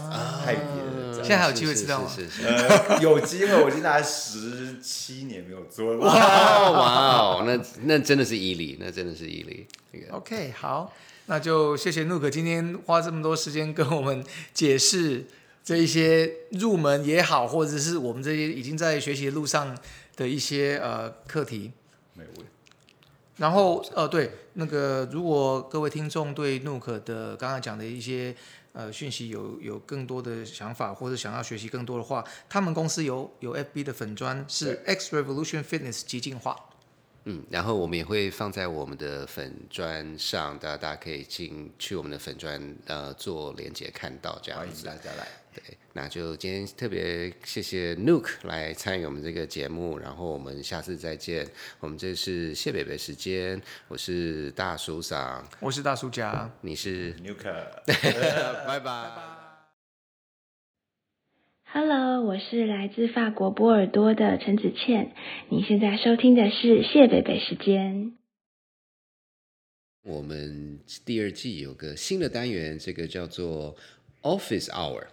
[0.44, 1.14] 害别人。
[1.14, 2.10] 现在还有机会吃到吗？
[3.00, 6.57] 有机会，我已经大概十七年没有做了。
[6.62, 9.66] 哇 哇哦，那那真的是毅力，那真的是毅力。
[9.92, 10.92] 那个 OK，好，
[11.26, 15.26] 那就谢谢 Nook 今天花这么多时间跟我们解释
[15.64, 19.76] 这一些入门也好，或者是我们这些已经在学习的路上
[20.16, 21.72] 的一些呃课题。
[22.14, 22.52] 没有问题。
[23.36, 28.34] 然后呃，对，那个如果各位听众对 Nook 的刚刚讲的一些
[28.72, 36.56] 呃讯息有有更多的想法，或者想要学习更多的话，他们公司有有 FB 的粉砖是 X Revolution Fitness 激进化。
[37.24, 44.86] 嗯，然后我们也会放在我们的粉砖上，大家大家可以进去我们的粉砖呃做连接看到这样子。
[44.86, 45.28] 大家来。
[45.54, 45.62] 对，
[45.94, 51.46] 那就今天特别谢谢 Nuke 来参与我们这个节目，然后我们下次再见。
[51.80, 56.50] 我们这是谢北北时间，我是大叔桑，我是大叔家。
[56.60, 57.64] 你是，Nuka。
[58.66, 59.10] 拜拜。
[61.70, 65.14] Hello，我是来自法国波尔多的陈子倩。
[65.50, 68.14] 你现在收听的是谢北北时间。
[70.02, 73.76] 我们第二季有个新的单元，这个叫做
[74.22, 75.04] Office Hour，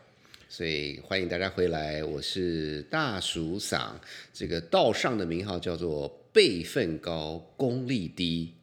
[0.57, 2.01] 所以欢迎大家回来。
[2.01, 3.91] 我是大叔嗓，
[4.31, 8.53] 这个道上的名号叫做辈分高，功力低。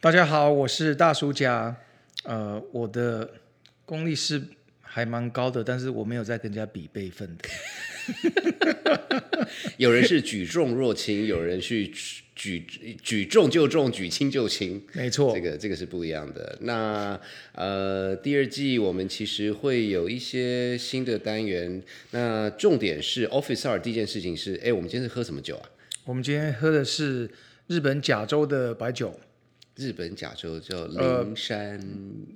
[0.00, 1.76] 大家好，我是大叔家。
[2.24, 3.30] 呃，我的
[3.84, 4.42] 功力是
[4.80, 7.46] 还蛮高的，但是我没有在跟人家比辈分的。
[9.76, 11.92] 有人是举重若轻，有人是
[12.34, 14.82] 举举举重就重，举轻就轻。
[14.92, 16.58] 没错这，个这个是不一样的。
[16.62, 17.20] 那
[17.54, 21.82] 呃，第二季我们其实会有一些新的单元。
[22.10, 25.68] 那重点是 Office Hour 第一件事情是，哎，我们今天是喝什么酒啊？
[26.04, 27.30] 我们今天喝的是
[27.68, 29.20] 日本甲州的白酒，
[29.76, 31.80] 日本甲州叫呃灵山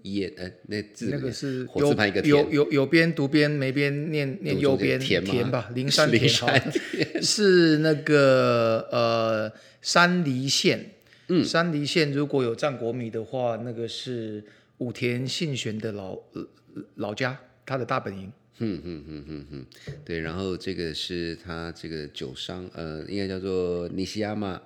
[0.02, 5.50] 岩，呃，那字那个是火字旁一个有田，有有边读边没边念念右边田吗？
[5.50, 6.72] 吧，灵山 灵田山
[7.22, 10.92] 是那个呃山梨县，
[11.28, 14.42] 嗯，山梨县如果有战国迷的话，那个是
[14.78, 16.48] 武田信玄的老呃
[16.94, 18.32] 老家，他的大本营。
[18.58, 19.66] 嗯嗯嗯嗯嗯，
[20.02, 20.18] 对。
[20.18, 24.58] 然后这个是他这个酒商，呃，应该叫做尼西亚马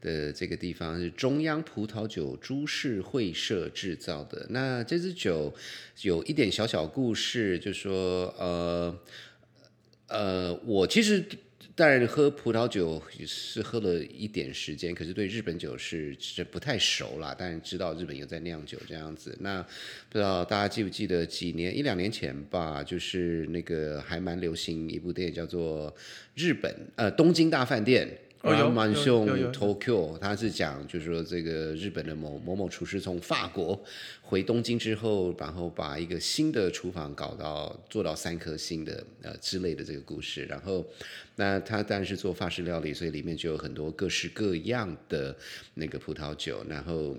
[0.00, 4.46] 的这个地方是中央葡萄酒株式会社制造的。
[4.50, 5.54] 那这支酒
[6.02, 8.98] 有一点小小故事，就说呃
[10.08, 11.24] 呃，我其实。
[11.74, 17.36] 当然，喝葡萄酒是喝了一点时间，可是对日本酒是是不太熟啦。
[17.38, 19.36] 但是知道日本有在酿酒这样子。
[19.40, 19.62] 那
[20.08, 25.92] 不知道大家记不记得几年一两年前吧，就是那个还蛮流行一部电影叫做
[26.34, 28.08] 《日本呃东京大饭店》。
[28.46, 33.82] 哦有蛮有凶有有 Tokyo，他是讲就是说这个日本的某某某厨师从法国
[34.22, 40.44] 回东京之后，然后把一个新的厨房搞到做到三颗星的呃之类的这个故事。
[40.44, 40.86] 然后
[41.34, 45.36] 那他当然是做法式料理，所以里面就有很多各式各样的
[45.74, 47.16] 那个葡萄酒，然后。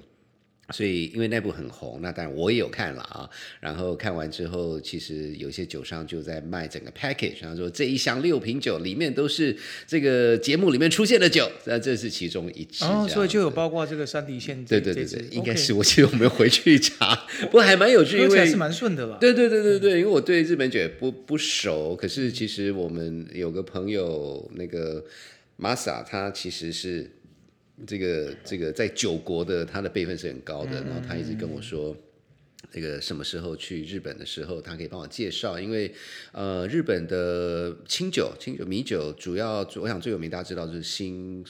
[0.71, 3.29] 所以因为那部很红，那当然我也有看了啊。
[3.59, 9.55] 然后看完之后，其实有些酒商就在卖整个 package，然后说这一箱六瓶酒里面都是
[9.85, 12.83] 这个节目里面出现的酒，那这是其中一支。
[12.83, 19.17] 哦，这所以就有包括这个山迪县这这支对对对对，应该是我记得我没有回去查，不过还蛮有趣，因为喝起来是蛮顺的吧。
[19.21, 25.03] 对对对对对，因为我对日本酒也不不熟，可是其实我们有个朋友，那个
[25.59, 27.09] Masa，他其实是
[27.85, 31.95] 这个这个在九国的，他的辈分是很高的，然后他一直跟我说。
[32.73, 35.89] 那个什么时候去日本的时候，他可以帮我介绍，因为
[36.33, 41.41] 呃，日本的清酒、清酒、米酒，主要我想最有名，大家知道就是新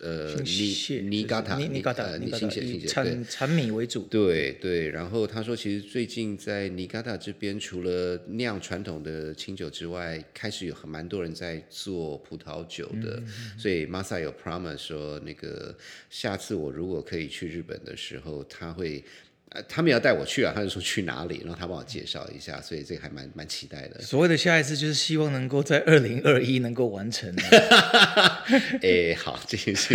[0.00, 2.48] 呃蟹尼尼嘎塔尼尼嘎塔呃尼嘎塔
[2.86, 4.02] 产产米为主。
[4.10, 13.22] 对对，然后他说，其实最近在尼加塔这边，除了酿传统的清酒之外，开始有很蛮多人在做葡萄酒的。
[13.58, 15.76] 所以 Masa 有 promise 说，那个
[16.10, 19.04] 下次我如果可以去日本的时候，他会。
[19.50, 24.00] 呃，他们要带我去啊，他就说去哪里，然后他帮我介绍一下，所以这个还蛮蛮期待的。
[24.00, 28.44] 所谓的下一次就是希望能够在二零二一能够完成啊。
[28.82, 29.94] 哎，好，这件事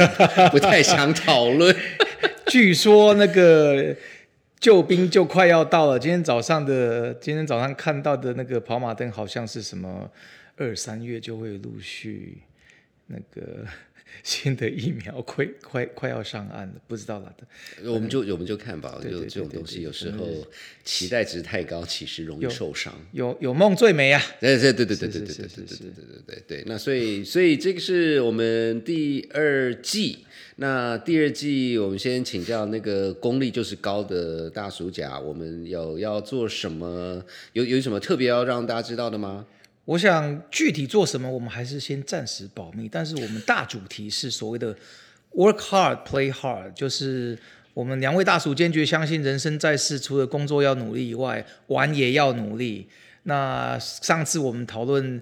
[0.51, 1.75] 不太想讨论。
[2.47, 3.95] 据说那个
[4.59, 10.09] 救兵就快要到了，今天早上的今天早上看到的那个跑马灯好像是什么
[10.55, 12.37] 二三月就会陆续
[13.07, 13.65] 那个
[14.23, 17.91] 新的疫苗快快快要上岸了，不知道了的。
[17.91, 20.27] 我们就我们就看吧，就这种东西，有时候
[20.83, 22.93] 期待值太高，其实容易受伤。
[23.13, 24.21] 有有梦最美啊！
[24.39, 26.63] 对对对对对对是对对对对对对对对。
[26.67, 30.19] 那所以所以这个是我们第二季。
[30.57, 37.23] 那第二季我们先请教那个功力就是高的大暑假，我们有要做什么？
[37.53, 39.45] 有有什么特别要让大家知道的吗？
[39.91, 42.87] 我想具体做什么，我们还是先暂时保密。
[42.87, 44.73] 但是我们大主题是所谓的
[45.35, 47.37] “work hard, play hard”，就是
[47.73, 52.87] 我们两位大叔坚决相信，人生在世除了工作要努力以外，玩也要努力。
[53.23, 55.21] 那上次我们讨论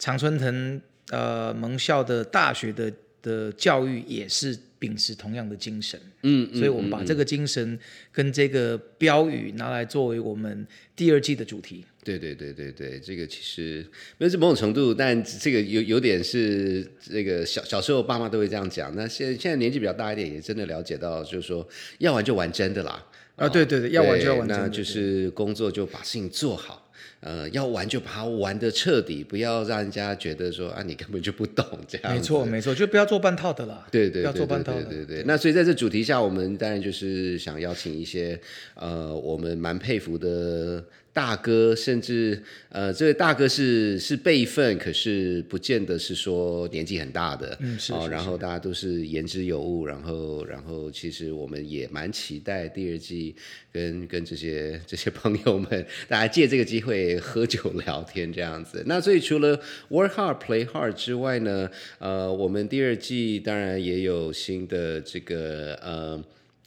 [0.00, 2.92] 常春藤呃盟校的大学的
[3.22, 5.98] 的教育，也是秉持同样的精神。
[6.24, 7.78] 嗯，所以我们把这个精神
[8.10, 10.66] 跟这个标语拿来作为我们
[10.96, 11.84] 第二季的主题。
[12.16, 13.84] 对对对对对，这个其实
[14.16, 18.94] 那是某种程度，但这个有有点是这个小小时候爸妈都会这样讲。
[18.96, 21.66] 那现在现在年纪比较大一点，也真的了解到，就是说
[21.98, 23.04] 要玩就玩真的啦。
[23.36, 26.84] 啊对对对要玩就要玩真的那就是工作就把事情做好。
[27.20, 32.18] 呃，要玩就把它玩的彻底，不要让人家觉得说啊，你根本就不懂这样子。
[32.18, 33.84] 没错，没错，就不要做半套的啦。
[33.90, 35.24] 对对对对做半套对对。
[35.26, 38.40] 那所以在这主题下，我们当然就是想邀请一些
[38.74, 40.84] 呃，我们蛮佩服的
[41.18, 47.58] 大哥，甚至呃，这位大哥是是辈分，可是不见得是说年纪很大的。
[47.60, 53.34] 嗯是然后大家都是言之有物，然后然后其实我们也蛮期待第二季
[53.72, 58.80] 跟跟这些这些朋友们，大家借这个机会喝酒聊天这样子。
[58.86, 59.58] 那所以除了
[59.90, 66.22] work hard play hard 之外呢，呃，我们第二季当然也有新的这个呃。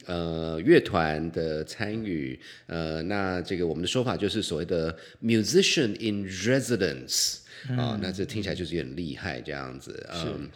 [0.05, 7.37] 呃，乐团的参与，呃，那这个我们的说法就是所谓的 musician in residence
[7.77, 10.49] 啊、那这听起来就是有点厉害这样子，嗯。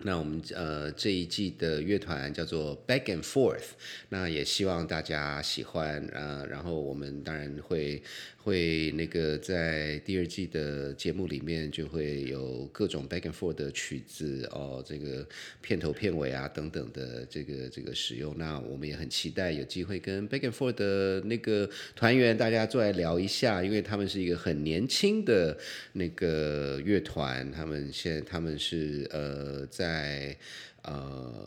[0.00, 3.70] 那我们呃这一季的乐团叫做 Back and Forth，
[4.10, 8.00] 那也希望大家喜欢，呃，然后我们当然会
[8.40, 15.28] 会那个在第二季的节目里面就会有各种 Back and Forth 的曲子哦，这个
[15.60, 25.58] 片头片尾啊等等的这个这个使用，那我们也很期待有机会跟 Back and Forth 的那个团员大家坐来聊一下，因为他们是一个很年轻的
[25.92, 30.34] 那个乐团，他们现在他们是呃在。
[30.82, 31.37] 呃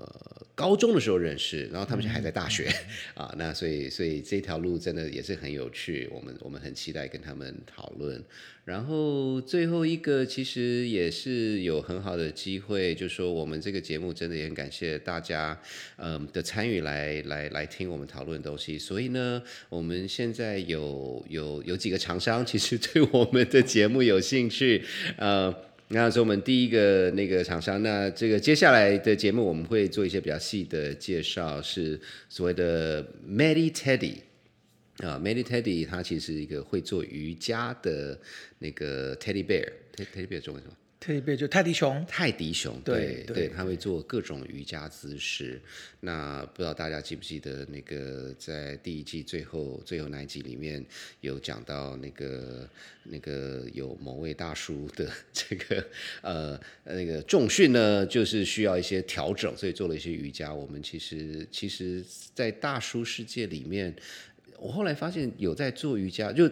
[0.61, 2.71] 高中的时候认识，然后他们现在还在大学、
[3.15, 8.23] 啊，那所以所以这条路真的也是很有趣，我们我们很期待跟他们讨论。
[8.63, 15.59] 然后最后一个其实也是有很好的机会，就说我们这个节目真的也很感谢大家
[15.97, 18.77] 嗯的参与来来来听我们讨论的东西。
[18.77, 24.83] 所以呢，我们现在有有有几个厂商其实对我们的节目有兴趣，
[25.17, 25.70] 呃。
[25.93, 34.15] 那是我们第一个那个厂商，那这个接下来的节目我们会做一些比较细的介绍，是所谓的 Medi Teddy
[34.99, 38.17] 啊，Medi Teddy 它其实是一个会做瑜伽的
[38.59, 40.75] 那个 Teddy Bear，Teddy Bear 中文什么？
[41.01, 45.59] 特别就泰迪熊，泰迪熊，对对对他会做各种瑜伽姿势。
[46.01, 50.85] 那不知道大家记不记得那个在第一季最后最后那一集里面
[51.21, 52.69] 有讲到那个
[53.03, 55.83] 那个有某位大叔的这个
[56.21, 60.53] 呃那个重训呢，就是需要一些调整，所以做了一些瑜伽。
[60.53, 63.91] 我们其实其实，在大叔世界里面，
[64.59, 66.47] 我后来发现有在做瑜伽就。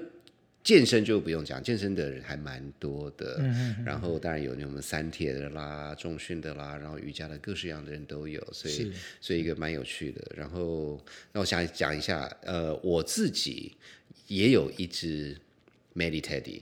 [0.63, 3.39] 健身就不用讲，健身的人还蛮多的。
[3.85, 8.91] 然后当然有那种三铁的啦、重训的啦，然后瑜伽的各式各样的人都有，所以是
[9.21, 10.21] 所以一个蛮有趣的。
[10.35, 13.75] 然后那我想讲一下，呃，我自己
[14.27, 15.37] 也有一只
[15.95, 16.61] Medi Teddy。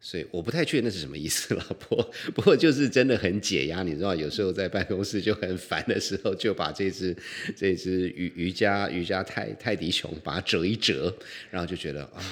[0.00, 7.14] 所以我不太确定那是什么意思老婆 不过就是真的很解压，你知道，有时候在办公室就很烦的时候，就把这只
[7.56, 11.12] 这只瑜瑜伽瑜伽泰泰迪熊把它折一折，
[11.50, 12.22] 然后就觉得啊，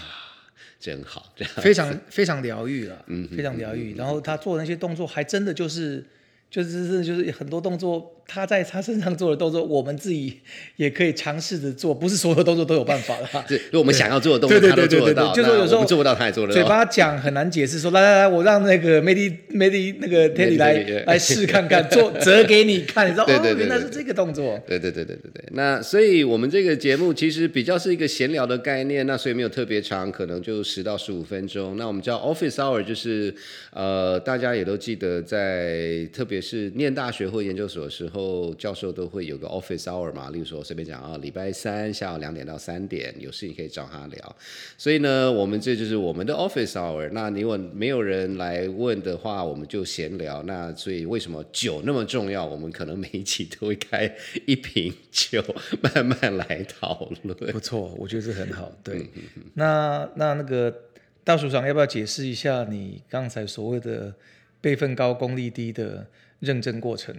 [0.79, 3.95] 真好，这样非常非常疗愈了，嗯，非常疗愈。
[3.95, 6.05] 然后他做的那些动作，还真的就是
[6.51, 10.41] 就是真的就是很多动作，他在他身上做的动作，我们自己
[10.77, 13.45] 也可以尝试着做，不是所有动作都有办法啦。
[13.47, 16.61] 对，如果我们想要做的动作，他都做得到，就是有时候我们做不到，他也做得到。
[16.61, 24.61] 嘴巴讲很难解释，说来来来，我让那个 Medi Medi 那个 Teddy 来来试看看，做折给你看，你知道 哦，原来是这个动作。
[24.67, 31.77] 对对对对对对，那所以我们这个节目其实比较是一个闲聊的概念，那所以没有特别长，可能就十到十五分钟。
[31.77, 33.33] 那我们叫 office hour，就是
[33.73, 38.16] 呃，大家也都记得在，特别是念大学或研究所的时候，
[38.59, 44.37] 教授都会有个 office hour 嘛，例如说随便讲啊，礼拜三下午两点到三点，有事情可以找他聊。
[44.77, 47.09] 所以呢，我们这就是我们的 office hour。
[47.13, 50.43] 那你如果没有人来问的话，我们就闲聊。
[50.45, 52.45] 那所以为什么酒那么重要？
[52.45, 54.13] 我们可能每一期都会开
[54.47, 55.43] 一瓶酒，
[55.81, 57.53] 慢慢来讨论。
[57.53, 58.71] 不错，我觉得这很好。
[58.71, 59.11] 嗯对，
[59.55, 60.75] 那那那个
[61.25, 64.15] 大署长要不要解释一下你刚才所谓的
[64.61, 66.07] 辈分高、功力低的
[66.41, 67.15] 认证过程？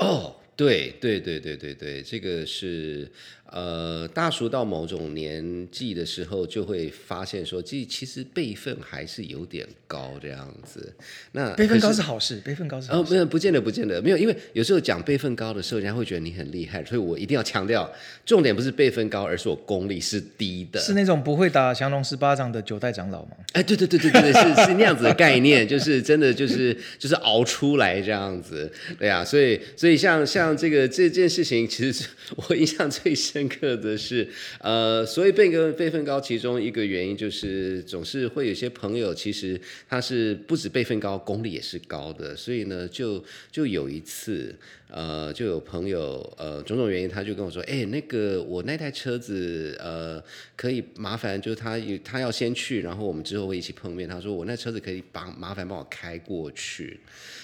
[0.00, 3.10] 哦，对对对对对对，这个是
[3.52, 10.94] 呃，大叔到某种年纪的时候，就会发现说，其其实辈分还是有点高这样子。
[11.32, 13.12] 那辈分高是好事，辈分高是好哦，事。
[13.12, 17.90] 没有，不见得，不见得，没有，因为有时候讲辈分高的时候，人家会觉得你很厉害，所以我一定要强调，
[18.24, 20.78] 重点不是辈分高，而是我功力是低的。
[20.80, 23.32] 是那种不会打降龙十八掌的九代长老吗？
[23.54, 34.28] 哎，对对对对对，对是是那样子的概念，就是真的就是就是熬出来这样子，对呀、所以所以像像这个这件事情，其实是我印象最深深刻的是，
[34.60, 44.54] 呃，所以辈分辈分高，其中一个原因就是总是会有些朋友，其实他是不止辈分高，功力也是高的，所以呢，就就有一次。
[44.90, 50.22] 呃，就有朋友呃种种原因，他就跟我说，哎，那个我那台车子呃
[50.56, 54.08] 可以麻烦，就是他他要先去，然后我们之后会一起碰面。
[54.08, 56.98] 他说我那车子可以帮麻烦帮我开过去。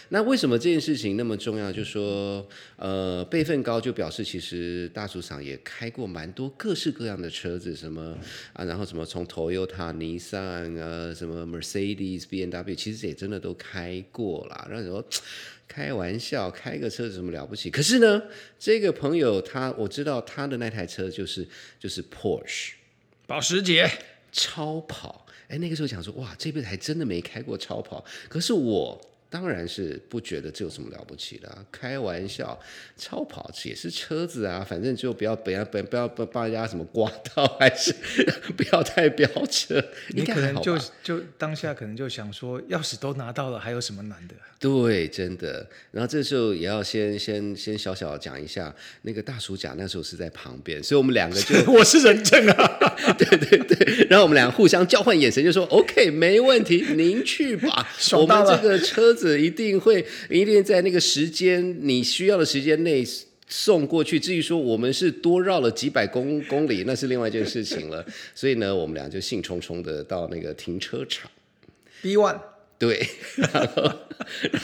[0.08, 1.72] 那为什么这件事情那么重要？
[1.72, 8.16] 就说呃辈分高，就表示其实大主厂也开过蛮多各式各样的车子，什么
[8.52, 14.66] 啊，然后什么从 Toyota、尼桑啊，什么 Mercedes、B N W，其实也真的都开过啦。
[14.68, 15.04] 然后你说。
[15.76, 17.70] 开玩笑，开个车子什么了不起？
[17.70, 18.22] 可是呢，
[18.58, 21.46] 这个朋友他我知道他的那台车就是
[21.78, 22.70] 就是 Porsche
[23.26, 23.86] 保时捷，
[24.32, 25.26] 超跑。
[25.48, 28.02] 哎，那个时候想说，哇，这辈子还真的没开过超跑。
[28.26, 28.98] 可是我
[29.28, 32.58] 当然是不觉得这有什么了不起的、啊，开玩笑，
[32.96, 37.92] 超跑也是车子啊，反正就不要不要不要不要不帮人家什么刮到，还是
[38.56, 39.84] 不要太飙车。
[40.10, 44.34] 你可能就就当下可能就想说，钥匙都拿到了，还有什么难的？
[44.58, 45.68] 对，真的。
[45.90, 52.78] 然后这时候也要先先先小小讲一下，那个大叔甲那时候是在旁边，所以我们两个就 我是人证啊，
[53.18, 57.86] 对对对，然后我们俩互相交换眼神，就说 OK，没问题，您去吧。
[58.12, 63.02] 我们这个车子一定会一定在那个时间你需要的时间内。
[63.48, 68.04] 送过去，至于说我们是多绕了几百公公里，那是另外一件事情了。
[68.34, 71.30] 所以呢，我们俩就兴冲冲的到那个停车场
[72.02, 72.40] ，B one
[72.76, 73.06] 对，
[73.36, 73.92] 然后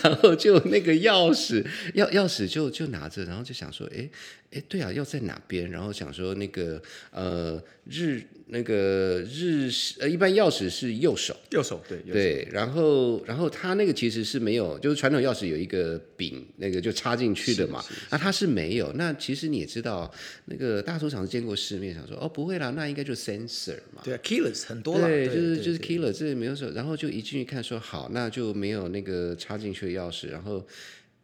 [0.03, 4.09] 然后就那个钥匙，钥钥匙就就拿着，然后就想说，哎
[4.51, 5.71] 哎，对啊，要在哪边？
[5.71, 6.81] 然后想说那个
[7.11, 8.21] 呃日
[8.53, 9.67] 那个日
[9.99, 17.83] 呃一般钥匙是右手，右手对对，然后然后它那个其实是没有，就是传统钥匙有一个柄，那个就插进去的嘛。
[18.11, 18.93] 那它是没有。
[18.93, 20.13] 那其实你也知道，
[20.45, 24.03] 那个大出厂见过世面，想说哦不会啦，那应该就 sensor 嘛。
[24.03, 30.63] 对啊，keyless 很多了，对，就是就是 killer，这没有手，然后就一进去看说好，那就没有那个插进去的钥匙，然后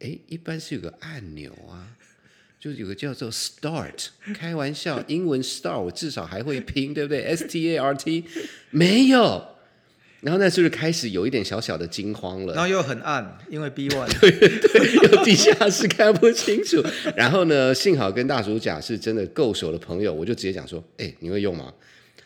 [0.00, 1.96] 哎，一般是有个按钮啊。
[2.60, 8.22] 就有个叫做 start，开玩笑，英文 start 我至少还会拼，对不对？S T A R T
[8.68, 9.42] 没有，
[10.20, 12.62] 然后那时候就开始有一点小小的惊慌了然。
[12.62, 14.06] 后又很暗，因为 B one。
[15.10, 16.84] 有地下室看不清楚。
[17.16, 21.72] 然后呢，幸好跟大叔甲是真的够熟的朋友，我就直接讲说：“哎、你会用吗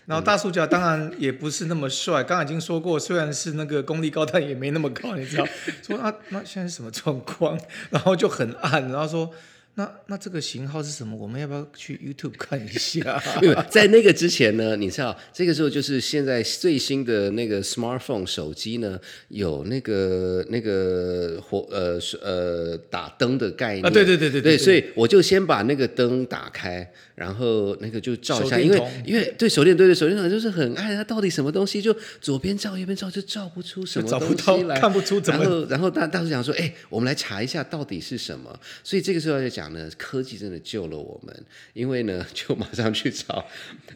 [0.06, 5.46] 然后大叔甲当然也不是那么帅，刚刚已经说过，虽然是那个功力高，但也没那么高，你知道？
[5.80, 7.56] 说啊，那现在是什么状况？
[7.90, 9.32] 然后就很暗，然后说。
[9.76, 11.16] 那那这个型号是什么？
[11.16, 18.98] 我们要不要去 YouTube 看一下？？” 因为在那个之前呢，你知道，这个时候就是现在最新的那个 smartphone 手机呢，
[19.28, 38.56] 有那个那个火呃是呃打灯的概念啊对对对对对对，所以我就先把那个灯打开，然后那个就照一下，因为因为对手电对对手电筒就是很暗，它到底什么东西就左边照右边照就照不出什么东西来，到看不出怎么然后然后大大叔讲说，哎，我们来查一下到底是什么。
[38.84, 43.46] 所以这个时候就讲呢，科技真的救了我们，因为呢 就马上去找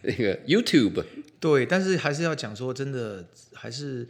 [0.02, 1.04] 那个 YouTube。
[1.40, 4.08] 对，但是还是要讲说，真的还是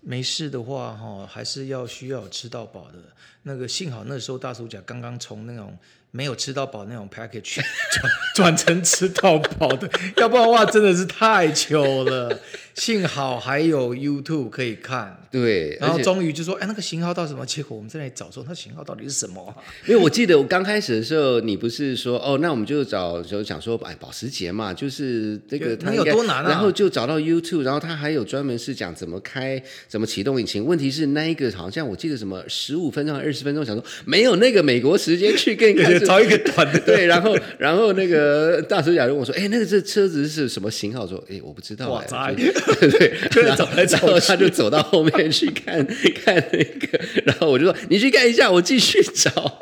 [0.00, 2.98] 没事的话，哈，还是要需要吃到饱的。
[3.44, 5.78] 那个幸好那时候大叔甲刚刚从那种
[6.10, 7.56] 没有吃到饱那种 package
[7.94, 12.40] 转转成吃到饱的， 要不然的话真的是太糗了。
[12.74, 17.44] 幸好还有 YouTube 可以看，对，然后终于就说，哎，那个型号到什么？
[17.44, 19.52] 结果我们在那里找说，那型号到底是什么啊、
[19.86, 30.64] 因为我记得我刚开始的时候，你不是说哦，那我们就找就想说，哎，保时捷嘛，就是这个它有多难啊然后就找到 YouTube，然后它还有专门是讲怎么开、怎么启动引擎。
[30.64, 35.70] 问题是那一个好像我记得什么十五分钟、二十分钟，想说没有那个美国时间去跟
[36.06, 36.78] 找一个团的。
[36.86, 42.50] 对，然后然后那个大叔甲就问我说：“哎，那个这车子是什么型号？”说：“哎，我不知道。”哇对
[42.90, 45.84] 对， 就然后走来走然后他就走到后面去看
[46.24, 49.60] 看那个，然后我就说：“你去看一下，我继续找。”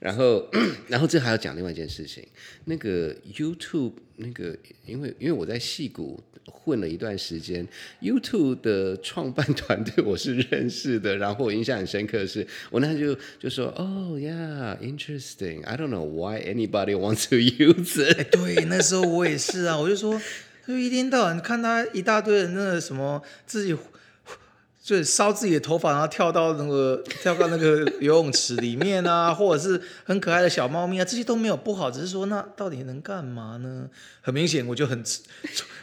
[0.00, 0.48] 然后，
[0.88, 2.24] 然后这还要讲另外一件事情，
[2.64, 4.56] 那个 YouTube 那个，
[4.86, 6.18] 因为因为我在戏谷
[6.50, 7.66] 混了一段时间
[8.02, 18.30] ，YouTube 的创办团队我是认识的，然后我印象很深刻的是，我那就就说，，Oh、yeah，interesting，I don't know why anybody wants to use，it。
[18.32, 20.20] 对，那时候我也是啊，我就说，
[20.66, 23.76] 就一天到晚看他一大堆人那个什么自己。
[24.90, 33.86] 就是烧自己的头发，然后跳到那个 跳到那个游泳池里面啊， 或者是很可爱的小猫咪啊，这些都没有不好，只是说那到底能干嘛呢？
[34.20, 35.00] 很明显，我就很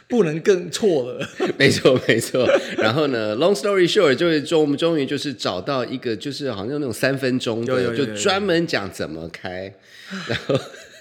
[0.08, 1.26] 不能更错了。
[1.56, 2.46] 没错，没错。
[2.76, 9.72] 然后呢，long story short，就是终我们终于就是找到一个，就是好像那种三分钟的，有有有有就专门讲怎么开，
[10.28, 10.54] 然后。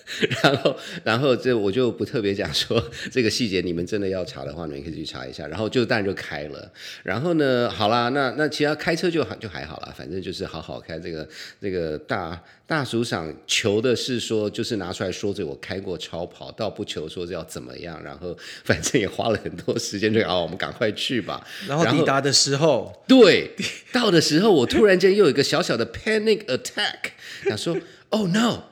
[0.43, 2.81] 然后，然后这我就不特别讲说
[3.11, 5.45] 这个细节，你们真的要查的话，你们可以去查一下。
[5.47, 6.71] 然后就当然就开了。
[7.03, 10.97] 然后呢，好啦，那那其他开车就还就还好啦，反正就是好好开。
[10.97, 11.27] 这个
[11.59, 18.01] 这个大大叔赏求的是说，就是拿出来说着我开过超跑，倒不求说是要怎么样。
[18.03, 21.45] 然后 反正也花了很多时间，就啊，我们赶快去吧。
[21.67, 23.51] 然后抵达的时候，对，
[23.91, 27.11] 到的时候我突然间又有一个小小的 panic attack，
[27.43, 27.77] 想说
[28.09, 28.63] ，Oh no，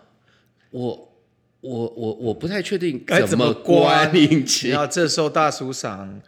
[0.71, 1.14] 我
[1.65, 4.79] 我我我不太确定该怎么么关关引擎然。
[4.79, 6.21] 后这时候大叔赏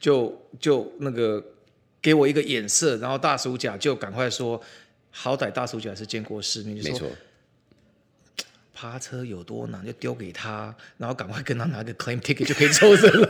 [0.00, 1.44] 就就那个
[2.00, 4.60] 给我一个眼色，然后大叔甲就赶快说，
[5.10, 7.08] 好歹大叔甲是见过世面，就说没错，
[8.74, 13.28] 趴车有多难就丢给他，然后赶快跟他拿个 claim ticket 就可以抽身了。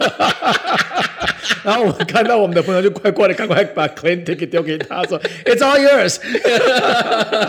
[1.64, 6.18] 然后我看到我们的朋友就快快的赶快把 claim ticket 丢给他，说 It's all yours。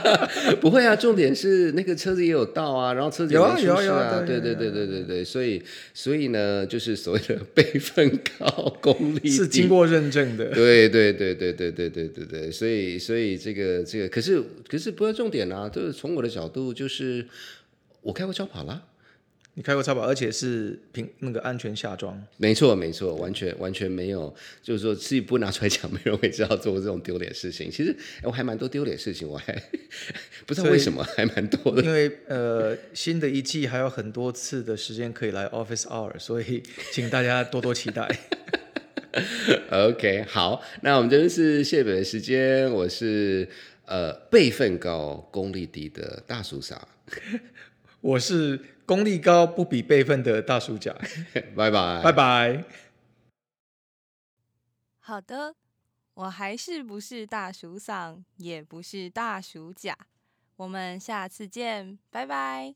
[0.61, 5.61] 不会啊，重点是那个车子也有到啊，然后车子也有有啊有啊对对对对对对对，所以
[5.93, 10.45] 所以呢，就是所谓的辈分高，功力是经过认证的。
[10.45, 17.25] 对对对对对对对对对，所以所以这个这个，可是可是不要重点啊，就是从我的角度，就是
[18.01, 18.81] 我开过超跑啦。
[19.55, 22.19] 你开过超跑，而且是平那个安全下装。
[22.37, 27.69] 没错，没错，完全完全没有，就是说自己不拿出来讲，没人会知道做过这种丢脸事情。
[27.69, 29.53] 其实哎我还蛮多丢脸事情，我还
[30.47, 31.83] 不知道为什么还蛮多的。
[31.83, 38.09] 因为呃，新的一季还有很多次的时间可以来 Office Hour，所以请大家多多期待。
[39.69, 43.47] OK，好，那我们这边是谢北的时间，我是
[43.85, 46.87] 呃辈分高、功力低的大叔傻，
[48.01, 48.59] 我是
[48.93, 50.93] 功力高不比辈分的大叔甲，
[51.57, 52.63] 拜拜，拜拜。
[54.99, 55.55] 好的，
[56.13, 59.97] 我还是不是大叔嗓，也不是大叔甲，
[60.57, 62.75] 我们下次见，拜拜。